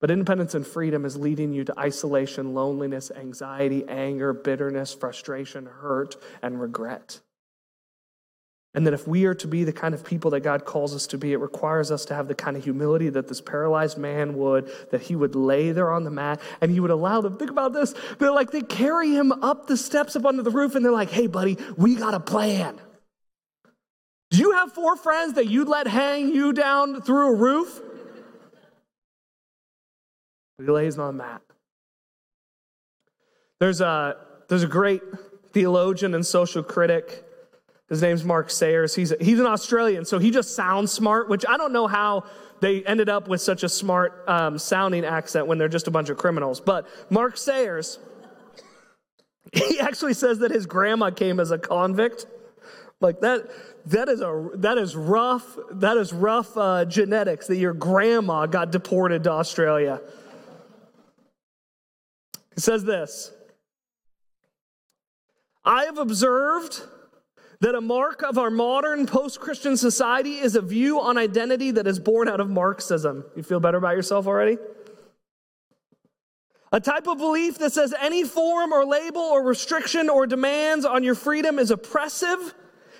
But 0.00 0.10
independence 0.10 0.54
and 0.54 0.66
freedom 0.66 1.04
is 1.04 1.16
leading 1.16 1.52
you 1.52 1.62
to 1.64 1.78
isolation, 1.78 2.54
loneliness, 2.54 3.12
anxiety, 3.14 3.84
anger, 3.86 4.32
bitterness, 4.32 4.94
frustration, 4.94 5.66
hurt, 5.66 6.16
and 6.42 6.60
regret. 6.60 7.20
And 8.74 8.86
that 8.86 8.94
if 8.94 9.06
we 9.06 9.26
are 9.26 9.34
to 9.34 9.46
be 9.46 9.64
the 9.64 9.72
kind 9.72 9.94
of 9.94 10.02
people 10.02 10.30
that 10.30 10.40
God 10.40 10.64
calls 10.64 10.94
us 10.94 11.06
to 11.08 11.18
be, 11.18 11.34
it 11.34 11.36
requires 11.40 11.90
us 11.90 12.06
to 12.06 12.14
have 12.14 12.26
the 12.26 12.34
kind 12.34 12.56
of 12.56 12.64
humility 12.64 13.10
that 13.10 13.28
this 13.28 13.40
paralyzed 13.40 13.98
man 13.98 14.34
would, 14.34 14.70
that 14.90 15.02
he 15.02 15.14
would 15.14 15.34
lay 15.34 15.72
there 15.72 15.90
on 15.90 16.04
the 16.04 16.10
mat 16.10 16.40
and 16.62 16.70
he 16.70 16.80
would 16.80 16.90
allow 16.90 17.20
them. 17.20 17.36
Think 17.36 17.50
about 17.50 17.74
this. 17.74 17.92
They're 18.18 18.32
like, 18.32 18.50
they 18.50 18.62
carry 18.62 19.12
him 19.12 19.30
up 19.30 19.66
the 19.66 19.76
steps 19.76 20.16
up 20.16 20.24
under 20.24 20.42
the 20.42 20.50
roof 20.50 20.74
and 20.74 20.82
they're 20.82 20.90
like, 20.90 21.10
hey, 21.10 21.26
buddy, 21.26 21.58
we 21.76 21.96
got 21.96 22.14
a 22.14 22.20
plan. 22.20 22.80
Do 24.30 24.38
you 24.38 24.52
have 24.52 24.72
four 24.72 24.96
friends 24.96 25.34
that 25.34 25.48
you'd 25.48 25.68
let 25.68 25.86
hang 25.86 26.34
you 26.34 26.54
down 26.54 27.02
through 27.02 27.34
a 27.34 27.34
roof? 27.34 27.78
He 30.56 30.64
lays 30.64 30.98
on 30.98 31.18
the 31.18 31.24
mat. 31.24 31.42
There's 33.60 33.82
a, 33.82 34.16
there's 34.48 34.62
a 34.62 34.68
great 34.68 35.02
theologian 35.52 36.14
and 36.14 36.24
social 36.24 36.62
critic 36.62 37.26
his 37.92 38.00
name's 38.00 38.24
Mark 38.24 38.48
Sayers. 38.48 38.94
He's, 38.94 39.12
he's 39.20 39.38
an 39.38 39.44
Australian, 39.44 40.06
so 40.06 40.18
he 40.18 40.30
just 40.30 40.56
sounds 40.56 40.90
smart, 40.90 41.28
which 41.28 41.44
I 41.46 41.58
don't 41.58 41.74
know 41.74 41.86
how 41.86 42.24
they 42.60 42.82
ended 42.84 43.10
up 43.10 43.28
with 43.28 43.42
such 43.42 43.64
a 43.64 43.68
smart 43.68 44.24
um, 44.26 44.56
sounding 44.58 45.04
accent 45.04 45.46
when 45.46 45.58
they're 45.58 45.68
just 45.68 45.88
a 45.88 45.90
bunch 45.90 46.08
of 46.08 46.16
criminals. 46.16 46.58
But 46.58 46.88
Mark 47.10 47.36
Sayers, 47.36 47.98
he 49.52 49.78
actually 49.78 50.14
says 50.14 50.38
that 50.38 50.50
his 50.50 50.64
grandma 50.64 51.10
came 51.10 51.38
as 51.38 51.50
a 51.50 51.58
convict. 51.58 52.24
Like 53.02 53.20
that, 53.20 53.50
that 53.84 54.08
is 54.08 54.22
a 54.22 54.48
that 54.54 54.78
is 54.78 54.96
rough. 54.96 55.58
That 55.72 55.98
is 55.98 56.14
rough 56.14 56.56
uh, 56.56 56.86
genetics. 56.86 57.48
That 57.48 57.56
your 57.56 57.74
grandma 57.74 58.46
got 58.46 58.72
deported 58.72 59.24
to 59.24 59.32
Australia. 59.32 60.00
He 62.54 62.60
says 62.62 62.84
this. 62.84 63.32
I 65.62 65.84
have 65.84 65.98
observed 65.98 66.80
that 67.62 67.76
a 67.76 67.80
mark 67.80 68.22
of 68.22 68.38
our 68.38 68.50
modern 68.50 69.06
post 69.06 69.38
Christian 69.38 69.76
society 69.76 70.40
is 70.40 70.56
a 70.56 70.60
view 70.60 71.00
on 71.00 71.16
identity 71.16 71.70
that 71.70 71.86
is 71.86 72.00
born 72.00 72.26
out 72.28 72.40
of 72.40 72.50
Marxism. 72.50 73.24
You 73.36 73.44
feel 73.44 73.60
better 73.60 73.78
about 73.78 73.94
yourself 73.94 74.26
already? 74.26 74.58
A 76.72 76.80
type 76.80 77.06
of 77.06 77.18
belief 77.18 77.58
that 77.58 77.72
says 77.72 77.94
any 78.00 78.24
form 78.24 78.72
or 78.72 78.84
label 78.84 79.20
or 79.20 79.44
restriction 79.44 80.10
or 80.10 80.26
demands 80.26 80.84
on 80.84 81.04
your 81.04 81.14
freedom 81.14 81.60
is 81.60 81.70
oppressive 81.70 82.52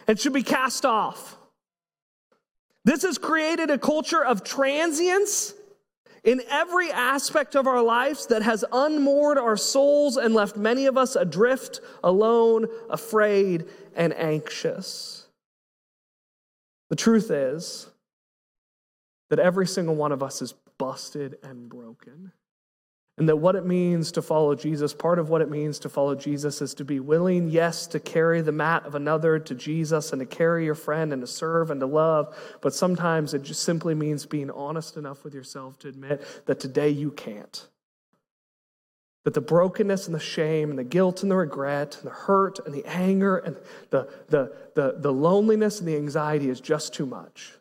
and 0.07 0.21
should 0.21 0.33
be 0.33 0.45
cast 0.45 0.87
off. 0.87 1.37
This 2.85 3.03
has 3.03 3.19
created 3.19 3.69
a 3.69 3.79
culture 3.79 4.25
of 4.25 4.45
transience 4.45 5.55
in 6.25 6.41
every 6.49 6.91
aspect 6.91 7.57
of 7.57 7.67
our 7.67 7.83
lives 7.83 8.27
that 8.27 8.43
has 8.43 8.65
unmoored 8.73 9.39
our 9.39 9.57
souls 9.57 10.17
and 10.17 10.35
left 10.35 10.57
many 10.57 10.87
of 10.87 10.97
us 10.97 11.17
adrift, 11.17 11.81
alone, 12.05 12.67
afraid, 12.89 13.67
and 13.97 14.15
anxious. 14.15 15.27
The 16.91 16.97
truth 16.97 17.31
is 17.31 17.89
that 19.31 19.39
every 19.39 19.67
single 19.67 19.97
one 19.97 20.13
of 20.13 20.23
us 20.23 20.43
is 20.43 20.55
busted 20.79 21.39
and 21.43 21.69
broken. 21.69 22.33
And 23.19 23.29
that 23.29 23.37
what 23.37 23.57
it 23.57 23.67
means 23.67 24.11
to 24.13 24.23
follow 24.23 24.55
Jesus, 24.55 24.95
part 24.95 25.19
of 25.19 25.29
what 25.29 25.43
it 25.43 25.51
means 25.51 25.79
to 25.81 25.91
follow 25.91 26.15
Jesus 26.15 26.63
is 26.63 26.73
to 26.75 26.85
be 26.85 26.99
willing, 26.99 27.51
yes, 27.51 27.87
to 27.89 28.01
carry 28.01 28.41
the 28.41 28.53
mat 28.53 28.87
of 28.87 28.95
another 28.95 29.39
to 29.39 29.55
Jesus 29.55 30.13
and 30.13 30.21
to 30.21 30.27
carry 30.27 30.65
your 30.65 30.75
friend 30.75 31.13
and 31.13 31.21
to 31.21 31.27
serve 31.27 31.71
and 31.71 31.81
to 31.81 31.87
love. 31.87 32.35
But 32.63 32.75
sometimes 32.75 33.35
it 33.35 33.43
just 33.43 33.65
simply 33.65 33.95
means 33.95 34.25
being 34.25 34.51
honest 34.51 34.97
enough 34.97 35.25
with 35.25 35.35
yourself 35.35 35.79
to 35.81 35.89
admit 35.89 36.25
that 36.47 36.59
today 36.59 36.89
you 36.89 37.11
can't. 37.11 37.69
That 39.25 39.35
the 39.35 39.43
brokenness 39.43 40.07
and 40.07 40.15
the 40.15 40.21
shame 40.21 40.71
and 40.71 40.79
the 40.79 40.85
guilt 40.85 41.23
and 41.23 41.31
the 41.31 41.37
regret 41.37 41.99
and 41.99 42.07
the 42.07 42.15
hurt 42.15 42.61
and 42.65 42.75
the 42.75 42.85
anger 42.87 43.37
and 43.37 43.57
the, 43.91 44.09
the, 44.31 44.57
the, 44.75 44.97
the 44.99 45.13
loneliness 45.13 45.81
and 45.81 45.87
the 45.87 45.97
anxiety 45.97 46.49
is 46.49 46.63
just 46.63 46.95
too 46.95 47.07
much 47.07 47.59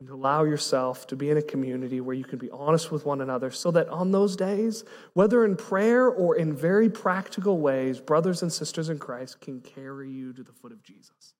and 0.00 0.10
allow 0.10 0.44
yourself 0.44 1.06
to 1.08 1.16
be 1.16 1.30
in 1.30 1.38
a 1.38 1.42
community 1.42 2.00
where 2.00 2.14
you 2.14 2.24
can 2.24 2.38
be 2.38 2.50
honest 2.50 2.92
with 2.92 3.04
one 3.04 3.20
another 3.20 3.50
so 3.50 3.70
that 3.72 3.88
on 3.88 4.12
those 4.12 4.36
days, 4.36 4.84
whether 5.14 5.44
in 5.44 5.56
prayer 5.56 6.08
or 6.08 6.36
in 6.36 6.54
very 6.54 6.88
practical 6.88 7.58
ways, 7.58 8.00
brothers 8.00 8.42
and 8.42 8.52
sisters 8.52 8.90
in 8.90 8.98
Christ 8.98 9.40
can 9.40 9.60
carry 9.60 10.10
you 10.10 10.32
to 10.34 10.44
the 10.44 10.52
foot 10.52 10.70
of 10.70 10.82
Jesus. 10.82 11.34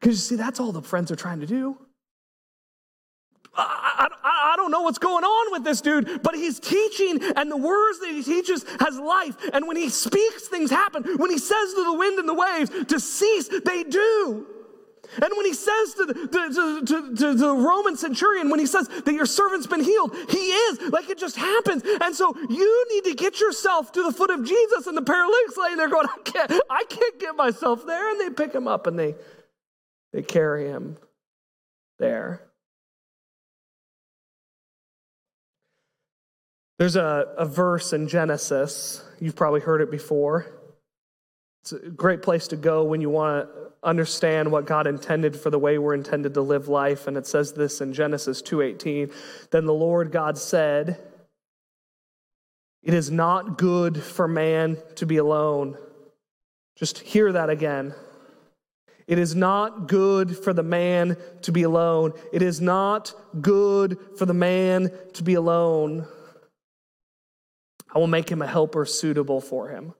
Because 0.00 0.16
you 0.16 0.36
see, 0.36 0.40
that's 0.40 0.60
all 0.60 0.70
the 0.70 0.80
friends 0.80 1.10
are 1.10 1.16
trying 1.16 1.40
to 1.40 1.46
do. 1.46 1.76
I, 3.52 4.08
I, 4.22 4.52
I, 4.52 4.56
don't 4.56 4.70
know 4.70 4.82
what's 4.82 5.00
going 5.00 5.24
on 5.24 5.52
with 5.52 5.64
this 5.64 5.80
dude, 5.80 6.22
but 6.22 6.36
he's 6.36 6.60
teaching, 6.60 7.20
and 7.34 7.50
the 7.50 7.56
words 7.56 7.98
that 7.98 8.10
he 8.10 8.22
teaches 8.22 8.64
has 8.78 8.96
life. 8.96 9.34
And 9.52 9.66
when 9.66 9.76
he 9.76 9.88
speaks, 9.88 10.46
things 10.46 10.70
happen. 10.70 11.02
When 11.16 11.30
he 11.30 11.38
says 11.38 11.74
to 11.74 11.84
the 11.84 11.94
wind 11.94 12.20
and 12.20 12.28
the 12.28 12.34
waves 12.34 12.70
to 12.86 13.00
cease, 13.00 13.48
they 13.64 13.82
do. 13.82 14.46
And 15.14 15.32
when 15.36 15.46
he 15.46 15.54
says 15.54 15.94
to 15.94 16.06
the, 16.06 16.14
to, 16.14 16.86
to, 16.86 17.16
to, 17.16 17.34
the 17.34 17.52
Roman 17.52 17.96
centurion, 17.96 18.48
when 18.50 18.60
he 18.60 18.66
says 18.66 18.88
that 18.88 19.12
your 19.12 19.26
servant's 19.26 19.66
been 19.66 19.82
healed, 19.82 20.14
he 20.28 20.38
is, 20.38 20.80
like 20.92 21.08
it 21.10 21.18
just 21.18 21.36
happens. 21.36 21.82
And 22.00 22.14
so 22.14 22.34
you 22.48 22.86
need 22.92 23.10
to 23.10 23.14
get 23.14 23.40
yourself 23.40 23.92
to 23.92 24.02
the 24.02 24.12
foot 24.12 24.30
of 24.30 24.44
Jesus, 24.44 24.86
and 24.86 24.96
the 24.96 25.02
paralytic's 25.02 25.56
laying 25.56 25.76
there 25.76 25.88
going, 25.88 26.06
I 26.06 26.22
can't, 26.24 26.52
I 26.70 26.84
can't 26.88 27.18
get 27.18 27.36
myself 27.36 27.84
there. 27.86 28.10
And 28.10 28.20
they 28.20 28.30
pick 28.30 28.54
him 28.54 28.68
up 28.68 28.86
and 28.86 28.98
they, 28.98 29.14
they 30.12 30.22
carry 30.22 30.68
him 30.68 30.96
there. 31.98 32.42
There's 36.78 36.96
a, 36.96 37.34
a 37.36 37.44
verse 37.44 37.92
in 37.92 38.08
Genesis, 38.08 39.04
you've 39.20 39.36
probably 39.36 39.60
heard 39.60 39.82
it 39.82 39.90
before. 39.90 40.46
It's 41.62 41.72
a 41.72 41.90
great 41.90 42.22
place 42.22 42.48
to 42.48 42.56
go 42.56 42.84
when 42.84 43.00
you 43.00 43.10
want 43.10 43.46
to 43.46 43.72
understand 43.82 44.50
what 44.50 44.66
God 44.66 44.86
intended 44.86 45.38
for 45.38 45.50
the 45.50 45.58
way 45.58 45.78
we're 45.78 45.94
intended 45.94 46.34
to 46.34 46.42
live 46.42 46.68
life. 46.68 47.06
And 47.06 47.16
it 47.16 47.26
says 47.26 47.52
this 47.52 47.80
in 47.80 47.92
Genesis 47.92 48.42
2:18 48.42 49.10
then 49.50 49.66
the 49.66 49.74
Lord 49.74 50.12
God 50.12 50.36
said 50.36 51.00
it 52.82 52.94
is 52.94 53.10
not 53.10 53.58
good 53.58 54.02
for 54.02 54.28
man 54.28 54.78
to 54.96 55.06
be 55.06 55.16
alone 55.16 55.76
just 56.80 57.00
hear 57.00 57.30
that 57.30 57.50
again. 57.50 57.94
It 59.06 59.18
is 59.18 59.34
not 59.34 59.86
good 59.86 60.34
for 60.34 60.54
the 60.54 60.62
man 60.62 61.18
to 61.42 61.52
be 61.52 61.62
alone. 61.62 62.14
It 62.32 62.40
is 62.40 62.58
not 62.58 63.12
good 63.38 63.98
for 64.16 64.24
the 64.24 64.32
man 64.32 64.90
to 65.12 65.22
be 65.22 65.34
alone. 65.34 66.06
I 67.94 67.98
will 67.98 68.06
make 68.06 68.30
him 68.30 68.40
a 68.40 68.46
helper 68.46 68.86
suitable 68.86 69.42
for 69.42 69.68
him 69.68 69.92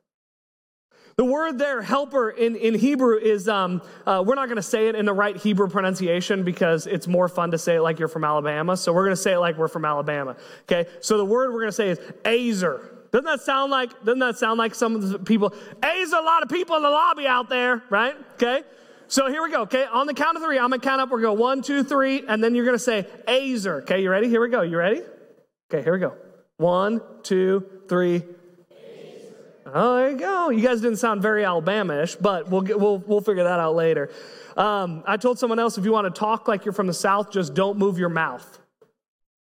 the 1.16 1.24
word 1.24 1.58
there, 1.58 1.82
helper, 1.82 2.30
in, 2.30 2.56
in 2.56 2.74
Hebrew 2.74 3.18
is, 3.18 3.48
um, 3.48 3.82
uh, 4.06 4.22
we're 4.26 4.34
not 4.34 4.46
going 4.46 4.56
to 4.56 4.62
say 4.62 4.88
it 4.88 4.94
in 4.94 5.04
the 5.04 5.12
right 5.12 5.36
Hebrew 5.36 5.68
pronunciation 5.68 6.44
because 6.44 6.86
it's 6.86 7.06
more 7.06 7.28
fun 7.28 7.50
to 7.50 7.58
say 7.58 7.76
it 7.76 7.82
like 7.82 7.98
you're 7.98 8.08
from 8.08 8.24
Alabama. 8.24 8.76
So 8.76 8.92
we're 8.92 9.04
going 9.04 9.16
to 9.16 9.22
say 9.22 9.32
it 9.34 9.38
like 9.38 9.58
we're 9.58 9.68
from 9.68 9.84
Alabama. 9.84 10.36
Okay? 10.62 10.88
So 11.00 11.16
the 11.18 11.24
word 11.24 11.52
we're 11.52 11.60
going 11.60 11.68
to 11.68 11.72
say 11.72 11.90
is 11.90 11.98
azer. 12.24 12.82
Doesn't 13.12 13.24
that 13.24 13.40
sound 13.40 13.70
like, 13.70 13.90
doesn't 14.04 14.20
that 14.20 14.38
sound 14.38 14.58
like 14.58 14.74
some 14.74 14.94
of 14.94 15.08
the 15.08 15.18
people? 15.18 15.52
A's 15.84 16.12
a 16.12 16.20
lot 16.20 16.42
of 16.42 16.48
people 16.48 16.76
in 16.76 16.82
the 16.82 16.90
lobby 16.90 17.26
out 17.26 17.48
there, 17.48 17.82
right? 17.90 18.14
Okay? 18.34 18.62
So 19.08 19.28
here 19.28 19.42
we 19.42 19.50
go. 19.50 19.62
Okay? 19.62 19.84
On 19.84 20.06
the 20.06 20.14
count 20.14 20.36
of 20.36 20.42
three, 20.42 20.58
I'm 20.58 20.68
going 20.70 20.80
to 20.80 20.86
count 20.86 21.00
up. 21.00 21.10
We're 21.10 21.20
going 21.20 21.34
to 21.34 21.36
go 21.36 21.42
one, 21.42 21.62
two, 21.62 21.82
three, 21.82 22.24
and 22.26 22.42
then 22.42 22.54
you're 22.54 22.64
going 22.64 22.76
to 22.76 22.82
say 22.82 23.06
azer. 23.26 23.82
Okay? 23.82 24.02
You 24.02 24.10
ready? 24.10 24.28
Here 24.28 24.40
we 24.40 24.48
go. 24.48 24.62
You 24.62 24.78
ready? 24.78 25.02
Okay, 25.72 25.84
here 25.84 25.92
we 25.92 25.98
go. 26.00 26.16
One, 26.56 27.00
two, 27.22 27.64
three, 27.88 28.22
Oh, 29.72 29.96
there 29.96 30.10
you 30.10 30.16
go. 30.16 30.50
You 30.50 30.60
guys 30.62 30.80
didn't 30.80 30.98
sound 30.98 31.22
very 31.22 31.44
Alabama-ish, 31.44 32.16
but 32.16 32.48
we'll, 32.48 32.62
get, 32.62 32.78
we'll, 32.78 32.98
we'll 32.98 33.20
figure 33.20 33.44
that 33.44 33.60
out 33.60 33.74
later. 33.74 34.10
Um, 34.56 35.02
I 35.06 35.16
told 35.16 35.38
someone 35.38 35.58
else 35.58 35.78
if 35.78 35.84
you 35.84 35.92
want 35.92 36.12
to 36.12 36.18
talk 36.18 36.48
like 36.48 36.64
you're 36.64 36.72
from 36.72 36.86
the 36.86 36.94
South, 36.94 37.30
just 37.30 37.54
don't 37.54 37.78
move 37.78 37.98
your 37.98 38.08
mouth. 38.08 38.58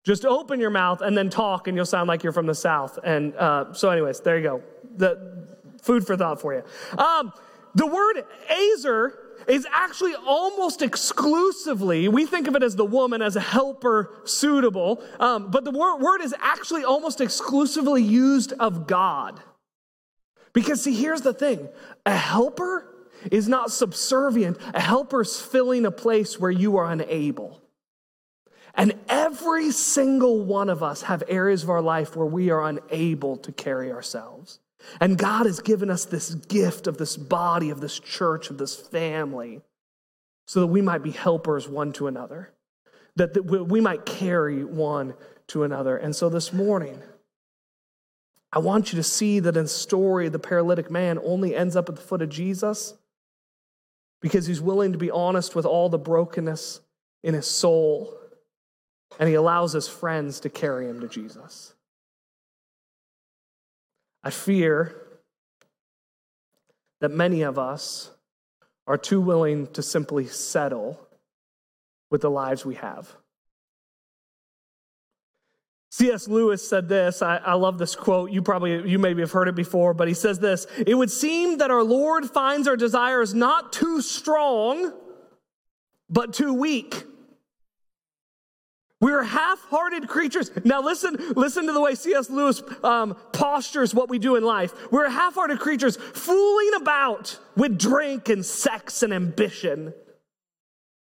Just 0.05 0.25
open 0.25 0.59
your 0.59 0.69
mouth 0.69 1.01
and 1.01 1.17
then 1.17 1.29
talk, 1.29 1.67
and 1.67 1.75
you'll 1.75 1.85
sound 1.85 2.07
like 2.07 2.23
you're 2.23 2.33
from 2.33 2.45
the 2.45 2.55
South. 2.55 2.97
And 3.03 3.35
uh, 3.35 3.73
so, 3.73 3.89
anyways, 3.89 4.21
there 4.21 4.37
you 4.37 4.43
go. 4.43 4.63
The 4.95 5.47
food 5.81 6.05
for 6.05 6.15
thought 6.15 6.39
for 6.39 6.53
you. 6.53 6.63
Um, 6.97 7.33
the 7.75 7.85
word 7.85 8.23
azer 8.51 9.13
is 9.47 9.65
actually 9.71 10.13
almost 10.15 10.81
exclusively, 10.81 12.07
we 12.07 12.25
think 12.25 12.47
of 12.47 12.55
it 12.55 12.63
as 12.63 12.75
the 12.75 12.85
woman 12.85 13.21
as 13.21 13.35
a 13.35 13.41
helper 13.41 14.11
suitable, 14.23 15.03
um, 15.19 15.49
but 15.49 15.63
the 15.63 15.71
word, 15.71 15.97
word 15.97 16.21
is 16.21 16.35
actually 16.39 16.83
almost 16.83 17.19
exclusively 17.19 18.03
used 18.03 18.53
of 18.53 18.85
God. 18.85 19.41
Because, 20.53 20.83
see, 20.83 20.95
here's 20.95 21.21
the 21.21 21.33
thing 21.33 21.69
a 22.05 22.15
helper 22.15 22.85
is 23.31 23.47
not 23.47 23.71
subservient, 23.71 24.57
a 24.73 24.79
helper's 24.79 25.39
filling 25.39 25.85
a 25.85 25.91
place 25.91 26.39
where 26.39 26.51
you 26.51 26.77
are 26.77 26.89
unable. 26.89 27.61
And 28.75 28.93
every 29.09 29.71
single 29.71 30.43
one 30.45 30.69
of 30.69 30.83
us 30.83 31.01
have 31.03 31.23
areas 31.27 31.63
of 31.63 31.69
our 31.69 31.81
life 31.81 32.15
where 32.15 32.25
we 32.25 32.49
are 32.49 32.65
unable 32.65 33.35
to 33.37 33.51
carry 33.51 33.91
ourselves. 33.91 34.59
And 35.01 35.17
God 35.17 35.45
has 35.45 35.59
given 35.59 35.89
us 35.89 36.05
this 36.05 36.33
gift 36.33 36.87
of 36.87 36.97
this 36.97 37.17
body, 37.17 37.71
of 37.71 37.81
this 37.81 37.99
church, 37.99 38.49
of 38.49 38.57
this 38.57 38.75
family, 38.75 39.61
so 40.47 40.61
that 40.61 40.67
we 40.67 40.81
might 40.81 41.03
be 41.03 41.11
helpers 41.11 41.67
one 41.67 41.91
to 41.93 42.07
another, 42.07 42.53
that 43.17 43.45
we 43.45 43.81
might 43.81 44.05
carry 44.05 44.63
one 44.63 45.13
to 45.47 45.63
another. 45.63 45.97
And 45.97 46.15
so 46.15 46.29
this 46.29 46.53
morning, 46.53 47.01
I 48.51 48.59
want 48.59 48.91
you 48.91 48.97
to 48.97 49.03
see 49.03 49.39
that 49.39 49.55
in 49.55 49.63
the 49.63 49.69
story, 49.69 50.29
the 50.29 50.39
paralytic 50.39 50.89
man 50.89 51.19
only 51.23 51.55
ends 51.55 51.75
up 51.75 51.87
at 51.89 51.95
the 51.95 52.01
foot 52.01 52.21
of 52.21 52.29
Jesus 52.29 52.95
because 54.21 54.47
he's 54.47 54.61
willing 54.61 54.91
to 54.91 54.97
be 54.97 55.11
honest 55.11 55.55
with 55.55 55.65
all 55.65 55.89
the 55.89 55.99
brokenness 55.99 56.81
in 57.23 57.33
his 57.33 57.47
soul 57.47 58.19
and 59.17 59.27
he 59.27 59.35
allows 59.35 59.73
his 59.73 59.87
friends 59.87 60.39
to 60.41 60.49
carry 60.49 60.87
him 60.87 60.99
to 61.01 61.07
Jesus. 61.07 61.73
I 64.23 64.29
fear 64.29 64.95
that 67.01 67.11
many 67.11 67.41
of 67.41 67.57
us 67.57 68.11
are 68.85 68.97
too 68.97 69.21
willing 69.21 69.67
to 69.67 69.81
simply 69.81 70.27
settle 70.27 70.99
with 72.11 72.21
the 72.21 72.29
lives 72.29 72.65
we 72.65 72.75
have. 72.75 73.15
C.S. 75.91 76.27
Lewis 76.27 76.67
said 76.67 76.87
this. 76.87 77.21
I, 77.21 77.37
I, 77.37 77.53
love 77.55 77.79
this 77.79 77.95
quote. 77.95 78.31
You 78.31 78.43
probably, 78.43 78.87
you 78.87 78.99
maybe 78.99 79.21
have 79.21 79.31
heard 79.31 79.47
it 79.47 79.55
before, 79.55 79.95
but 79.95 80.07
he 80.07 80.13
says 80.13 80.39
this 80.39 80.67
It 80.85 80.95
would 80.95 81.09
seem 81.09 81.57
that 81.57 81.71
our 81.71 81.83
Lord 81.83 82.29
finds 82.29 82.67
our 82.67 82.77
desires 82.77 83.33
not 83.33 83.73
too 83.73 84.01
strong, 84.01 84.93
but 86.09 86.33
too 86.33 86.53
weak. 86.53 87.05
We're 89.01 89.23
half-hearted 89.23 90.09
creatures. 90.09 90.51
Now 90.65 90.81
listen, 90.81 91.15
listen 91.35 91.65
to 91.67 91.71
the 91.71 91.79
way 91.79 91.95
C.S. 91.95 92.29
Lewis 92.29 92.61
um, 92.83 93.15
postures 93.31 93.95
what 93.95 94.09
we 94.09 94.19
do 94.19 94.35
in 94.35 94.43
life. 94.43 94.91
We're 94.91 95.09
half-hearted 95.09 95.59
creatures 95.59 95.95
fooling 95.95 96.71
about 96.75 97.39
with 97.55 97.79
drink 97.79 98.27
and 98.29 98.45
sex 98.45 99.01
and 99.01 99.13
ambition 99.13 99.93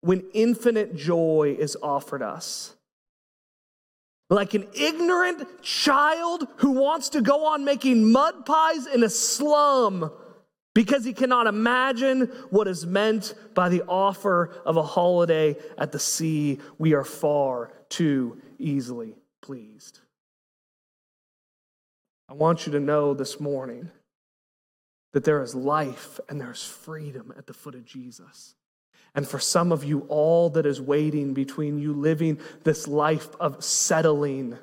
when 0.02 0.24
infinite 0.34 0.96
joy 0.96 1.56
is 1.58 1.76
offered 1.82 2.22
us. 2.22 2.77
Like 4.30 4.54
an 4.54 4.68
ignorant 4.74 5.62
child 5.62 6.48
who 6.58 6.72
wants 6.72 7.10
to 7.10 7.22
go 7.22 7.46
on 7.46 7.64
making 7.64 8.12
mud 8.12 8.46
pies 8.46 8.86
in 8.86 9.04
a 9.04 9.10
slum 9.10 10.12
because 10.76 11.06
he 11.06 11.14
cannot 11.14 11.48
imagine 11.48 12.28
what 12.50 12.68
is 12.68 12.86
meant 12.86 13.34
by 13.56 13.70
the 13.70 13.84
offer 13.88 14.54
of 14.66 14.78
a 14.78 14.84
holiday 14.84 15.56
at 15.78 15.92
the 15.92 16.00
sea. 16.00 16.60
We 16.78 16.94
are 16.94 17.06
far 17.06 17.72
too 17.90 18.42
easily 18.60 19.16
pleased. 19.42 20.02
I 22.30 22.34
want 22.34 22.66
you 22.66 22.74
to 22.74 22.80
know 22.80 23.14
this 23.14 23.40
morning 23.40 23.90
that 25.14 25.24
there 25.24 25.42
is 25.42 25.56
life 25.56 26.20
and 26.28 26.40
there's 26.40 26.64
freedom 26.64 27.34
at 27.38 27.48
the 27.48 27.54
foot 27.54 27.74
of 27.74 27.86
Jesus. 27.86 28.54
And 29.18 29.28
for 29.28 29.40
some 29.40 29.72
of 29.72 29.84
you, 29.84 30.06
all 30.10 30.52
that 30.52 30.68
is 30.68 30.80
waiting 30.80 31.34
between 31.34 31.80
you 31.80 31.92
living 31.92 32.40
this 32.64 32.88
life 32.88 33.28
of 33.40 33.64
settling 33.64 34.58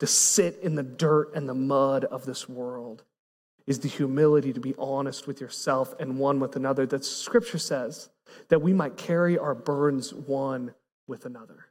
to 0.00 0.06
sit 0.08 0.58
in 0.60 0.74
the 0.74 0.82
dirt 0.82 1.32
and 1.36 1.48
the 1.48 1.54
mud 1.54 2.04
of 2.04 2.26
this 2.26 2.48
world 2.48 3.04
is 3.64 3.78
the 3.78 3.88
humility 3.88 4.52
to 4.52 4.58
be 4.58 4.74
honest 4.76 5.28
with 5.28 5.40
yourself 5.40 5.94
and 6.00 6.18
one 6.18 6.40
with 6.40 6.56
another 6.56 6.84
that 6.84 7.04
scripture 7.04 7.58
says 7.58 8.08
that 8.48 8.60
we 8.60 8.72
might 8.72 8.96
carry 8.96 9.38
our 9.38 9.54
burdens 9.54 10.12
one 10.12 10.74
with 11.06 11.24
another 11.24 11.66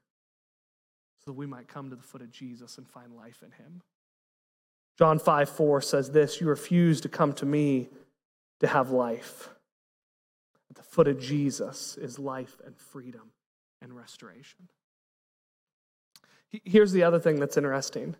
so 1.19 1.31
that 1.31 1.37
we 1.37 1.45
might 1.45 1.67
come 1.67 1.89
to 1.89 1.97
the 1.97 2.01
foot 2.01 2.21
of 2.21 2.31
Jesus 2.31 2.77
and 2.77 2.87
find 2.87 3.13
life 3.13 3.43
in 3.43 3.51
him. 3.51 3.81
John 4.97 5.19
5 5.19 5.49
4 5.49 5.81
says 5.81 6.11
this 6.11 6.39
You 6.39 6.47
refuse 6.47 7.01
to 7.01 7.09
come 7.09 7.33
to 7.33 7.45
me 7.45 7.89
to 8.61 8.67
have 8.67 8.91
life. 8.91 9.49
At 10.71 10.77
the 10.77 10.83
foot 10.83 11.09
of 11.09 11.19
Jesus 11.19 11.97
is 11.97 12.17
life 12.17 12.55
and 12.65 12.77
freedom 12.77 13.33
and 13.81 13.93
restoration. 13.93 14.69
Here's 16.63 16.93
the 16.93 17.03
other 17.03 17.19
thing 17.19 17.41
that's 17.41 17.57
interesting 17.57 18.15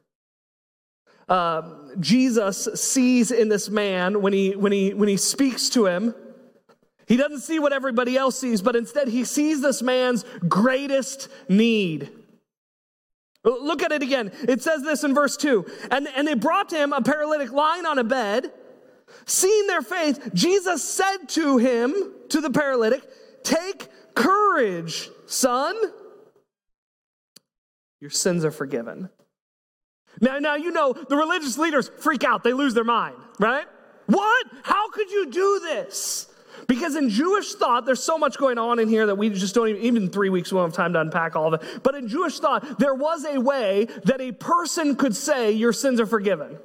uh, 1.30 1.62
Jesus 2.02 2.68
sees 2.76 3.32
in 3.32 3.48
this 3.48 3.70
man 3.70 4.22
when 4.22 4.34
he, 4.34 4.54
when, 4.54 4.74
he, 4.74 4.94
when 4.94 5.08
he 5.08 5.16
speaks 5.16 5.70
to 5.70 5.86
him. 5.86 6.14
He 7.08 7.16
doesn't 7.16 7.40
see 7.40 7.58
what 7.58 7.72
everybody 7.72 8.18
else 8.18 8.38
sees, 8.38 8.62
but 8.62 8.76
instead 8.76 9.08
he 9.08 9.24
sees 9.24 9.62
this 9.62 9.82
man's 9.82 10.26
greatest 10.50 11.30
need. 11.48 12.10
Look 13.46 13.82
at 13.82 13.94
it 13.94 14.04
again. 14.04 14.34
It 14.46 14.62
says 14.62 14.84
this 14.84 15.06
in 15.06 15.14
verse 15.14 15.38
2 15.38 15.66
And, 15.90 16.10
and 16.18 16.28
they 16.28 16.34
brought 16.34 16.68
to 16.70 16.76
him 16.76 16.92
a 16.92 17.02
paralytic 17.02 17.54
lying 17.54 17.86
on 17.86 17.98
a 17.98 18.04
bed. 18.04 18.52
Seeing 19.26 19.68
their 19.68 19.82
faith, 19.82 20.32
Jesus 20.34 20.84
said 20.84 21.28
to 21.30 21.58
him, 21.58 22.14
to 22.30 22.42
the 22.42 22.50
paralytic, 22.50 23.04
Take 23.44 23.88
courage, 24.16 25.10
son. 25.26 25.76
Your 28.00 28.10
sins 28.10 28.44
are 28.46 28.52
forgiven. 28.52 29.10
Now, 30.20 30.40
now 30.40 30.56
you 30.56 30.72
know 30.72 30.94
the 30.94 31.16
religious 31.16 31.58
leaders 31.58 31.90
freak 32.00 32.24
out, 32.24 32.44
they 32.44 32.54
lose 32.54 32.74
their 32.74 32.84
mind, 32.84 33.16
right? 33.40 33.66
What? 34.08 34.48
How 34.64 34.90
could 34.90 35.10
you 35.10 35.32
do 35.32 35.62
this? 35.64 36.28
Because 36.68 36.96
in 36.96 37.10
Jewish 37.10 37.54
thought, 37.54 37.86
there's 37.86 38.04
so 38.04 38.18
much 38.18 38.38
going 38.38 38.58
on 38.58 38.80
in 38.80 38.88
here 38.88 39.06
that 39.06 39.16
we 39.16 39.30
just 39.30 39.56
don't 39.56 39.70
even, 39.70 39.82
even 39.82 40.10
three 40.10 40.30
weeks, 40.30 40.52
we 40.52 40.58
don't 40.58 40.70
have 40.70 40.76
time 40.76 40.94
to 40.94 41.02
unpack 41.02 41.36
all 41.36 41.54
of 41.54 41.62
it. 41.62 41.84
But 41.84 41.96
in 41.96 42.08
Jewish 42.08 42.40
thought, 42.40 42.80
there 42.80 42.94
was 42.94 43.26
a 43.26 43.40
way 43.40 43.86
that 44.06 44.22
a 44.22 44.32
person 44.32 44.96
could 44.96 45.16
say, 45.16 45.52
Your 45.52 45.74
sins 45.74 46.00
are 46.00 46.06
forgiven. 46.06 46.58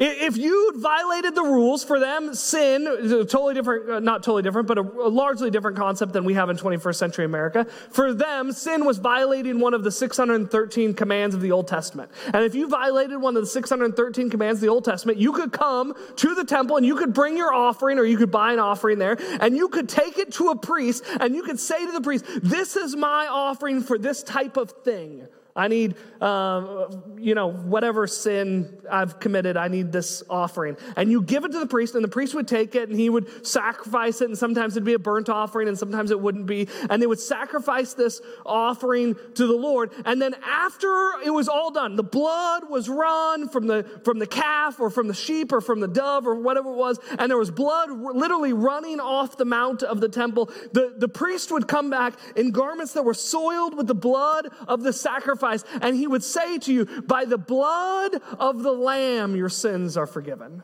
If 0.00 0.36
you 0.36 0.74
violated 0.76 1.34
the 1.34 1.42
rules 1.42 1.82
for 1.82 1.98
them, 1.98 2.32
sin 2.32 2.86
is 2.86 3.10
a 3.10 3.24
totally 3.24 3.54
different, 3.54 3.90
uh, 3.90 3.98
not 3.98 4.22
totally 4.22 4.44
different, 4.44 4.68
but 4.68 4.78
a, 4.78 4.82
a, 4.82 5.10
largely 5.10 5.50
different 5.50 5.76
concept 5.76 6.12
than 6.12 6.24
we 6.24 6.34
have 6.34 6.50
in 6.50 6.56
21st 6.56 6.94
century 6.94 7.24
America. 7.24 7.64
For 7.90 8.14
them, 8.14 8.52
sin 8.52 8.84
was 8.84 8.98
violating 8.98 9.58
one 9.58 9.74
of 9.74 9.82
the 9.82 9.90
613 9.90 10.94
commands 10.94 11.34
of 11.34 11.40
the 11.40 11.50
Old 11.50 11.66
Testament. 11.66 12.12
And 12.26 12.44
if 12.44 12.54
you 12.54 12.68
violated 12.68 13.20
one 13.20 13.34
of 13.34 13.42
the 13.42 13.48
613 13.48 14.30
commands 14.30 14.58
of 14.58 14.60
the 14.60 14.68
Old 14.68 14.84
Testament, 14.84 15.18
you 15.18 15.32
could 15.32 15.50
come 15.50 15.92
to 16.14 16.34
the 16.36 16.44
temple 16.44 16.76
and 16.76 16.86
you 16.86 16.94
could 16.94 17.12
bring 17.12 17.36
your 17.36 17.52
offering 17.52 17.98
or 17.98 18.04
you 18.04 18.18
could 18.18 18.30
buy 18.30 18.52
an 18.52 18.60
offering 18.60 19.00
there 19.00 19.16
and 19.40 19.56
you 19.56 19.66
could 19.66 19.88
take 19.88 20.16
it 20.16 20.32
to 20.34 20.50
a 20.50 20.56
priest 20.56 21.02
and 21.18 21.34
you 21.34 21.42
could 21.42 21.58
say 21.58 21.84
to 21.84 21.90
the 21.90 22.02
priest, 22.02 22.24
This 22.40 22.76
is 22.76 22.94
my 22.94 23.26
offering 23.26 23.82
for 23.82 23.98
this 23.98 24.22
type 24.22 24.58
of 24.58 24.70
thing. 24.84 25.26
I 25.58 25.66
need, 25.66 25.96
uh, 26.20 26.86
you 27.18 27.34
know, 27.34 27.50
whatever 27.50 28.06
sin 28.06 28.78
I've 28.88 29.18
committed, 29.18 29.56
I 29.56 29.66
need 29.66 29.90
this 29.90 30.22
offering. 30.30 30.76
And 30.96 31.10
you 31.10 31.20
give 31.20 31.44
it 31.44 31.50
to 31.50 31.58
the 31.58 31.66
priest, 31.66 31.96
and 31.96 32.04
the 32.04 32.08
priest 32.08 32.32
would 32.36 32.46
take 32.46 32.76
it 32.76 32.88
and 32.88 32.98
he 32.98 33.10
would 33.10 33.44
sacrifice 33.44 34.20
it. 34.20 34.26
And 34.26 34.38
sometimes 34.38 34.74
it'd 34.74 34.84
be 34.84 34.94
a 34.94 35.00
burnt 35.00 35.28
offering, 35.28 35.66
and 35.66 35.76
sometimes 35.76 36.12
it 36.12 36.20
wouldn't 36.20 36.46
be. 36.46 36.68
And 36.88 37.02
they 37.02 37.08
would 37.08 37.18
sacrifice 37.18 37.94
this 37.94 38.20
offering 38.46 39.16
to 39.34 39.46
the 39.48 39.52
Lord. 39.52 39.90
And 40.06 40.22
then 40.22 40.36
after 40.46 40.86
it 41.24 41.30
was 41.30 41.48
all 41.48 41.72
done, 41.72 41.96
the 41.96 42.04
blood 42.04 42.70
was 42.70 42.88
run 42.88 43.48
from 43.48 43.66
the, 43.66 43.84
from 44.04 44.20
the 44.20 44.28
calf 44.28 44.78
or 44.78 44.90
from 44.90 45.08
the 45.08 45.14
sheep 45.14 45.52
or 45.52 45.60
from 45.60 45.80
the 45.80 45.88
dove 45.88 46.28
or 46.28 46.36
whatever 46.36 46.70
it 46.70 46.76
was. 46.76 47.00
And 47.18 47.28
there 47.28 47.36
was 47.36 47.50
blood 47.50 47.90
literally 47.90 48.52
running 48.52 49.00
off 49.00 49.36
the 49.36 49.44
mount 49.44 49.82
of 49.82 50.00
the 50.00 50.08
temple. 50.08 50.52
The, 50.72 50.94
the 50.96 51.08
priest 51.08 51.50
would 51.50 51.66
come 51.66 51.90
back 51.90 52.14
in 52.36 52.52
garments 52.52 52.92
that 52.92 53.02
were 53.02 53.14
soiled 53.14 53.76
with 53.76 53.88
the 53.88 53.94
blood 53.96 54.46
of 54.68 54.84
the 54.84 54.92
sacrifice 54.92 55.47
sacrifice, 55.56 55.82
and 55.82 55.96
he 55.96 56.06
would 56.06 56.24
say 56.24 56.58
to 56.58 56.72
you, 56.72 56.84
By 57.02 57.24
the 57.24 57.38
blood 57.38 58.16
of 58.38 58.62
the 58.62 58.72
Lamb, 58.72 59.36
your 59.36 59.48
sins 59.48 59.96
are 59.96 60.06
forgiven. 60.06 60.62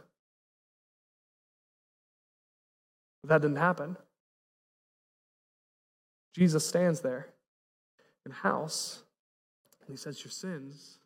That 3.25 3.41
didn't 3.41 3.57
happen. 3.57 3.97
Jesus 6.35 6.67
stands 6.67 7.01
there 7.01 7.29
in 8.27 8.33
house, 8.33 9.03
and 9.81 9.91
he 9.91 9.97
says, 9.97 10.23
Your 10.25 10.33
sins. 10.33 10.99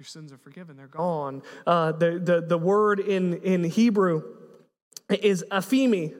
Your 0.00 0.06
sins 0.06 0.32
are 0.32 0.38
forgiven. 0.38 0.76
They're 0.76 0.88
gone. 0.88 1.42
Uh, 1.66 1.92
the, 1.92 2.18
the, 2.18 2.40
the 2.40 2.58
word 2.58 2.98
in, 2.98 3.34
in 3.42 3.62
Hebrew 3.62 4.22
is 5.08 5.44
aphemi, 5.52 6.14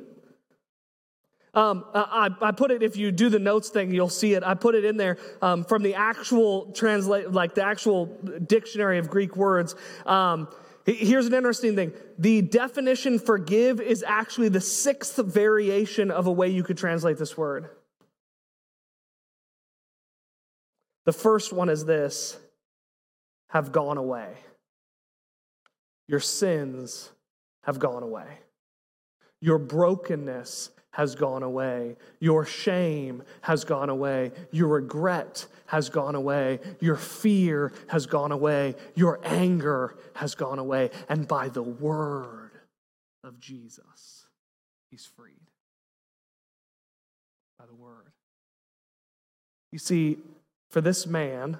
um, 1.54 1.84
I, 1.94 2.30
I, 2.40 2.52
put 2.52 2.70
it, 2.70 2.82
if 2.82 2.96
you 2.96 3.12
do 3.12 3.28
the 3.28 3.38
notes 3.38 3.68
thing, 3.68 3.92
you'll 3.92 4.08
see 4.08 4.34
it. 4.34 4.42
I 4.42 4.54
put 4.54 4.74
it 4.74 4.84
in 4.84 4.96
there 4.96 5.18
um, 5.40 5.64
from 5.64 5.82
the 5.82 5.94
actual 5.94 6.72
translate, 6.72 7.30
like 7.30 7.54
the 7.54 7.64
actual 7.64 8.06
dictionary 8.46 8.98
of 8.98 9.08
Greek 9.08 9.36
words. 9.36 9.76
Um, 10.04 10.48
here's 10.84 11.26
an 11.26 11.34
interesting 11.34 11.76
thing 11.76 11.92
the 12.18 12.42
definition 12.42 13.18
forgive 13.18 13.80
is 13.80 14.04
actually 14.06 14.48
the 14.48 14.60
sixth 14.60 15.16
variation 15.16 16.10
of 16.10 16.26
a 16.26 16.32
way 16.32 16.48
you 16.48 16.62
could 16.62 16.78
translate 16.78 17.18
this 17.18 17.36
word. 17.36 17.68
The 21.04 21.12
first 21.12 21.52
one 21.52 21.68
is 21.68 21.84
this 21.84 22.38
have 23.48 23.72
gone 23.72 23.98
away. 23.98 24.32
Your 26.08 26.20
sins 26.20 27.10
have 27.62 27.78
gone 27.78 28.02
away. 28.02 28.40
Your 29.40 29.58
brokenness 29.58 30.70
has 30.94 31.16
gone 31.16 31.42
away. 31.42 31.96
Your 32.20 32.46
shame 32.46 33.24
has 33.42 33.64
gone 33.64 33.90
away. 33.90 34.30
Your 34.52 34.68
regret 34.68 35.46
has 35.66 35.88
gone 35.88 36.14
away. 36.14 36.60
Your 36.80 36.94
fear 36.94 37.72
has 37.88 38.06
gone 38.06 38.30
away. 38.30 38.76
Your 38.94 39.18
anger 39.24 39.96
has 40.14 40.36
gone 40.36 40.60
away. 40.60 40.90
And 41.08 41.26
by 41.26 41.48
the 41.48 41.64
word 41.64 42.52
of 43.24 43.40
Jesus, 43.40 44.26
he's 44.88 45.04
freed. 45.04 45.34
By 47.58 47.66
the 47.66 47.74
word. 47.74 48.12
You 49.72 49.80
see, 49.80 50.18
for 50.70 50.80
this 50.80 51.08
man, 51.08 51.58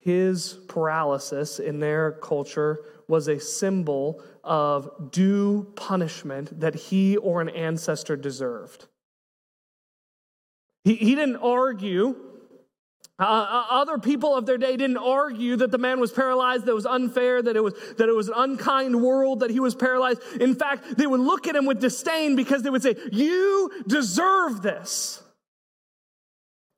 his 0.00 0.54
paralysis 0.68 1.58
in 1.58 1.80
their 1.80 2.12
culture 2.12 2.84
was 3.08 3.28
a 3.28 3.40
symbol 3.40 4.22
of 4.44 5.10
due 5.10 5.72
punishment 5.76 6.60
that 6.60 6.74
he 6.74 7.16
or 7.16 7.40
an 7.40 7.48
ancestor 7.48 8.16
deserved. 8.16 8.86
He, 10.84 10.94
he 10.94 11.14
didn't 11.14 11.36
argue. 11.36 12.16
Uh, 13.18 13.22
uh, 13.22 13.66
other 13.70 13.98
people 13.98 14.36
of 14.36 14.46
their 14.46 14.58
day 14.58 14.76
didn't 14.76 14.98
argue 14.98 15.56
that 15.56 15.72
the 15.72 15.78
man 15.78 15.98
was 15.98 16.12
paralyzed, 16.12 16.66
that 16.66 16.74
was 16.74 16.86
unfair, 16.86 17.42
that 17.42 17.56
it 17.56 17.62
was, 17.62 17.74
that 17.96 18.08
it 18.08 18.14
was 18.14 18.28
an 18.28 18.34
unkind 18.36 19.02
world, 19.02 19.40
that 19.40 19.50
he 19.50 19.58
was 19.58 19.74
paralyzed. 19.74 20.22
In 20.40 20.54
fact, 20.54 20.96
they 20.96 21.06
would 21.06 21.20
look 21.20 21.48
at 21.48 21.56
him 21.56 21.66
with 21.66 21.80
disdain 21.80 22.36
because 22.36 22.62
they 22.62 22.70
would 22.70 22.82
say, 22.82 22.94
You 23.10 23.82
deserve 23.88 24.62
this. 24.62 25.22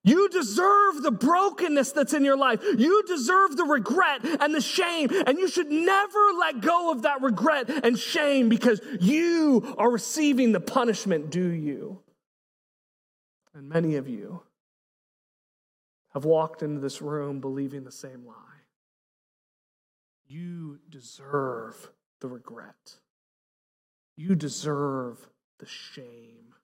You 0.02 0.30
deserve 0.30 1.02
the 1.02 1.10
brokenness 1.10 1.92
that's 1.92 2.14
in 2.14 2.24
your 2.24 2.36
life. 2.36 2.62
You 2.78 3.02
deserve 3.06 3.56
the 3.56 3.64
regret 3.64 4.24
and 4.24 4.54
the 4.54 4.60
shame, 4.60 5.10
and 5.26 5.38
you 5.38 5.46
should 5.46 5.70
never 5.70 6.18
let 6.38 6.62
go 6.62 6.90
of 6.90 7.02
that 7.02 7.20
regret 7.20 7.68
and 7.68 7.98
shame 7.98 8.48
because 8.48 8.80
you 9.00 9.74
are 9.76 9.90
receiving 9.90 10.52
the 10.52 10.60
punishment 10.60 11.30
due 11.30 11.50
you. 11.50 12.00
And 13.54 13.68
many 13.68 13.96
of 13.96 14.08
you 14.08 14.42
have 16.14 16.24
walked 16.24 16.62
into 16.62 16.80
this 16.80 17.02
room 17.02 17.40
believing 17.40 17.84
the 17.84 17.92
same 17.92 18.24
lie. 18.26 18.34
You 20.26 20.78
deserve 20.88 21.90
the 22.20 22.28
regret. 22.28 22.96
You 24.16 24.34
deserve 24.34 25.28
the 25.58 25.66
shame. 25.66 26.54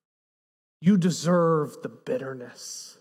You 0.80 0.96
deserve 0.96 1.82
the 1.82 1.88
bitterness. 1.88 2.95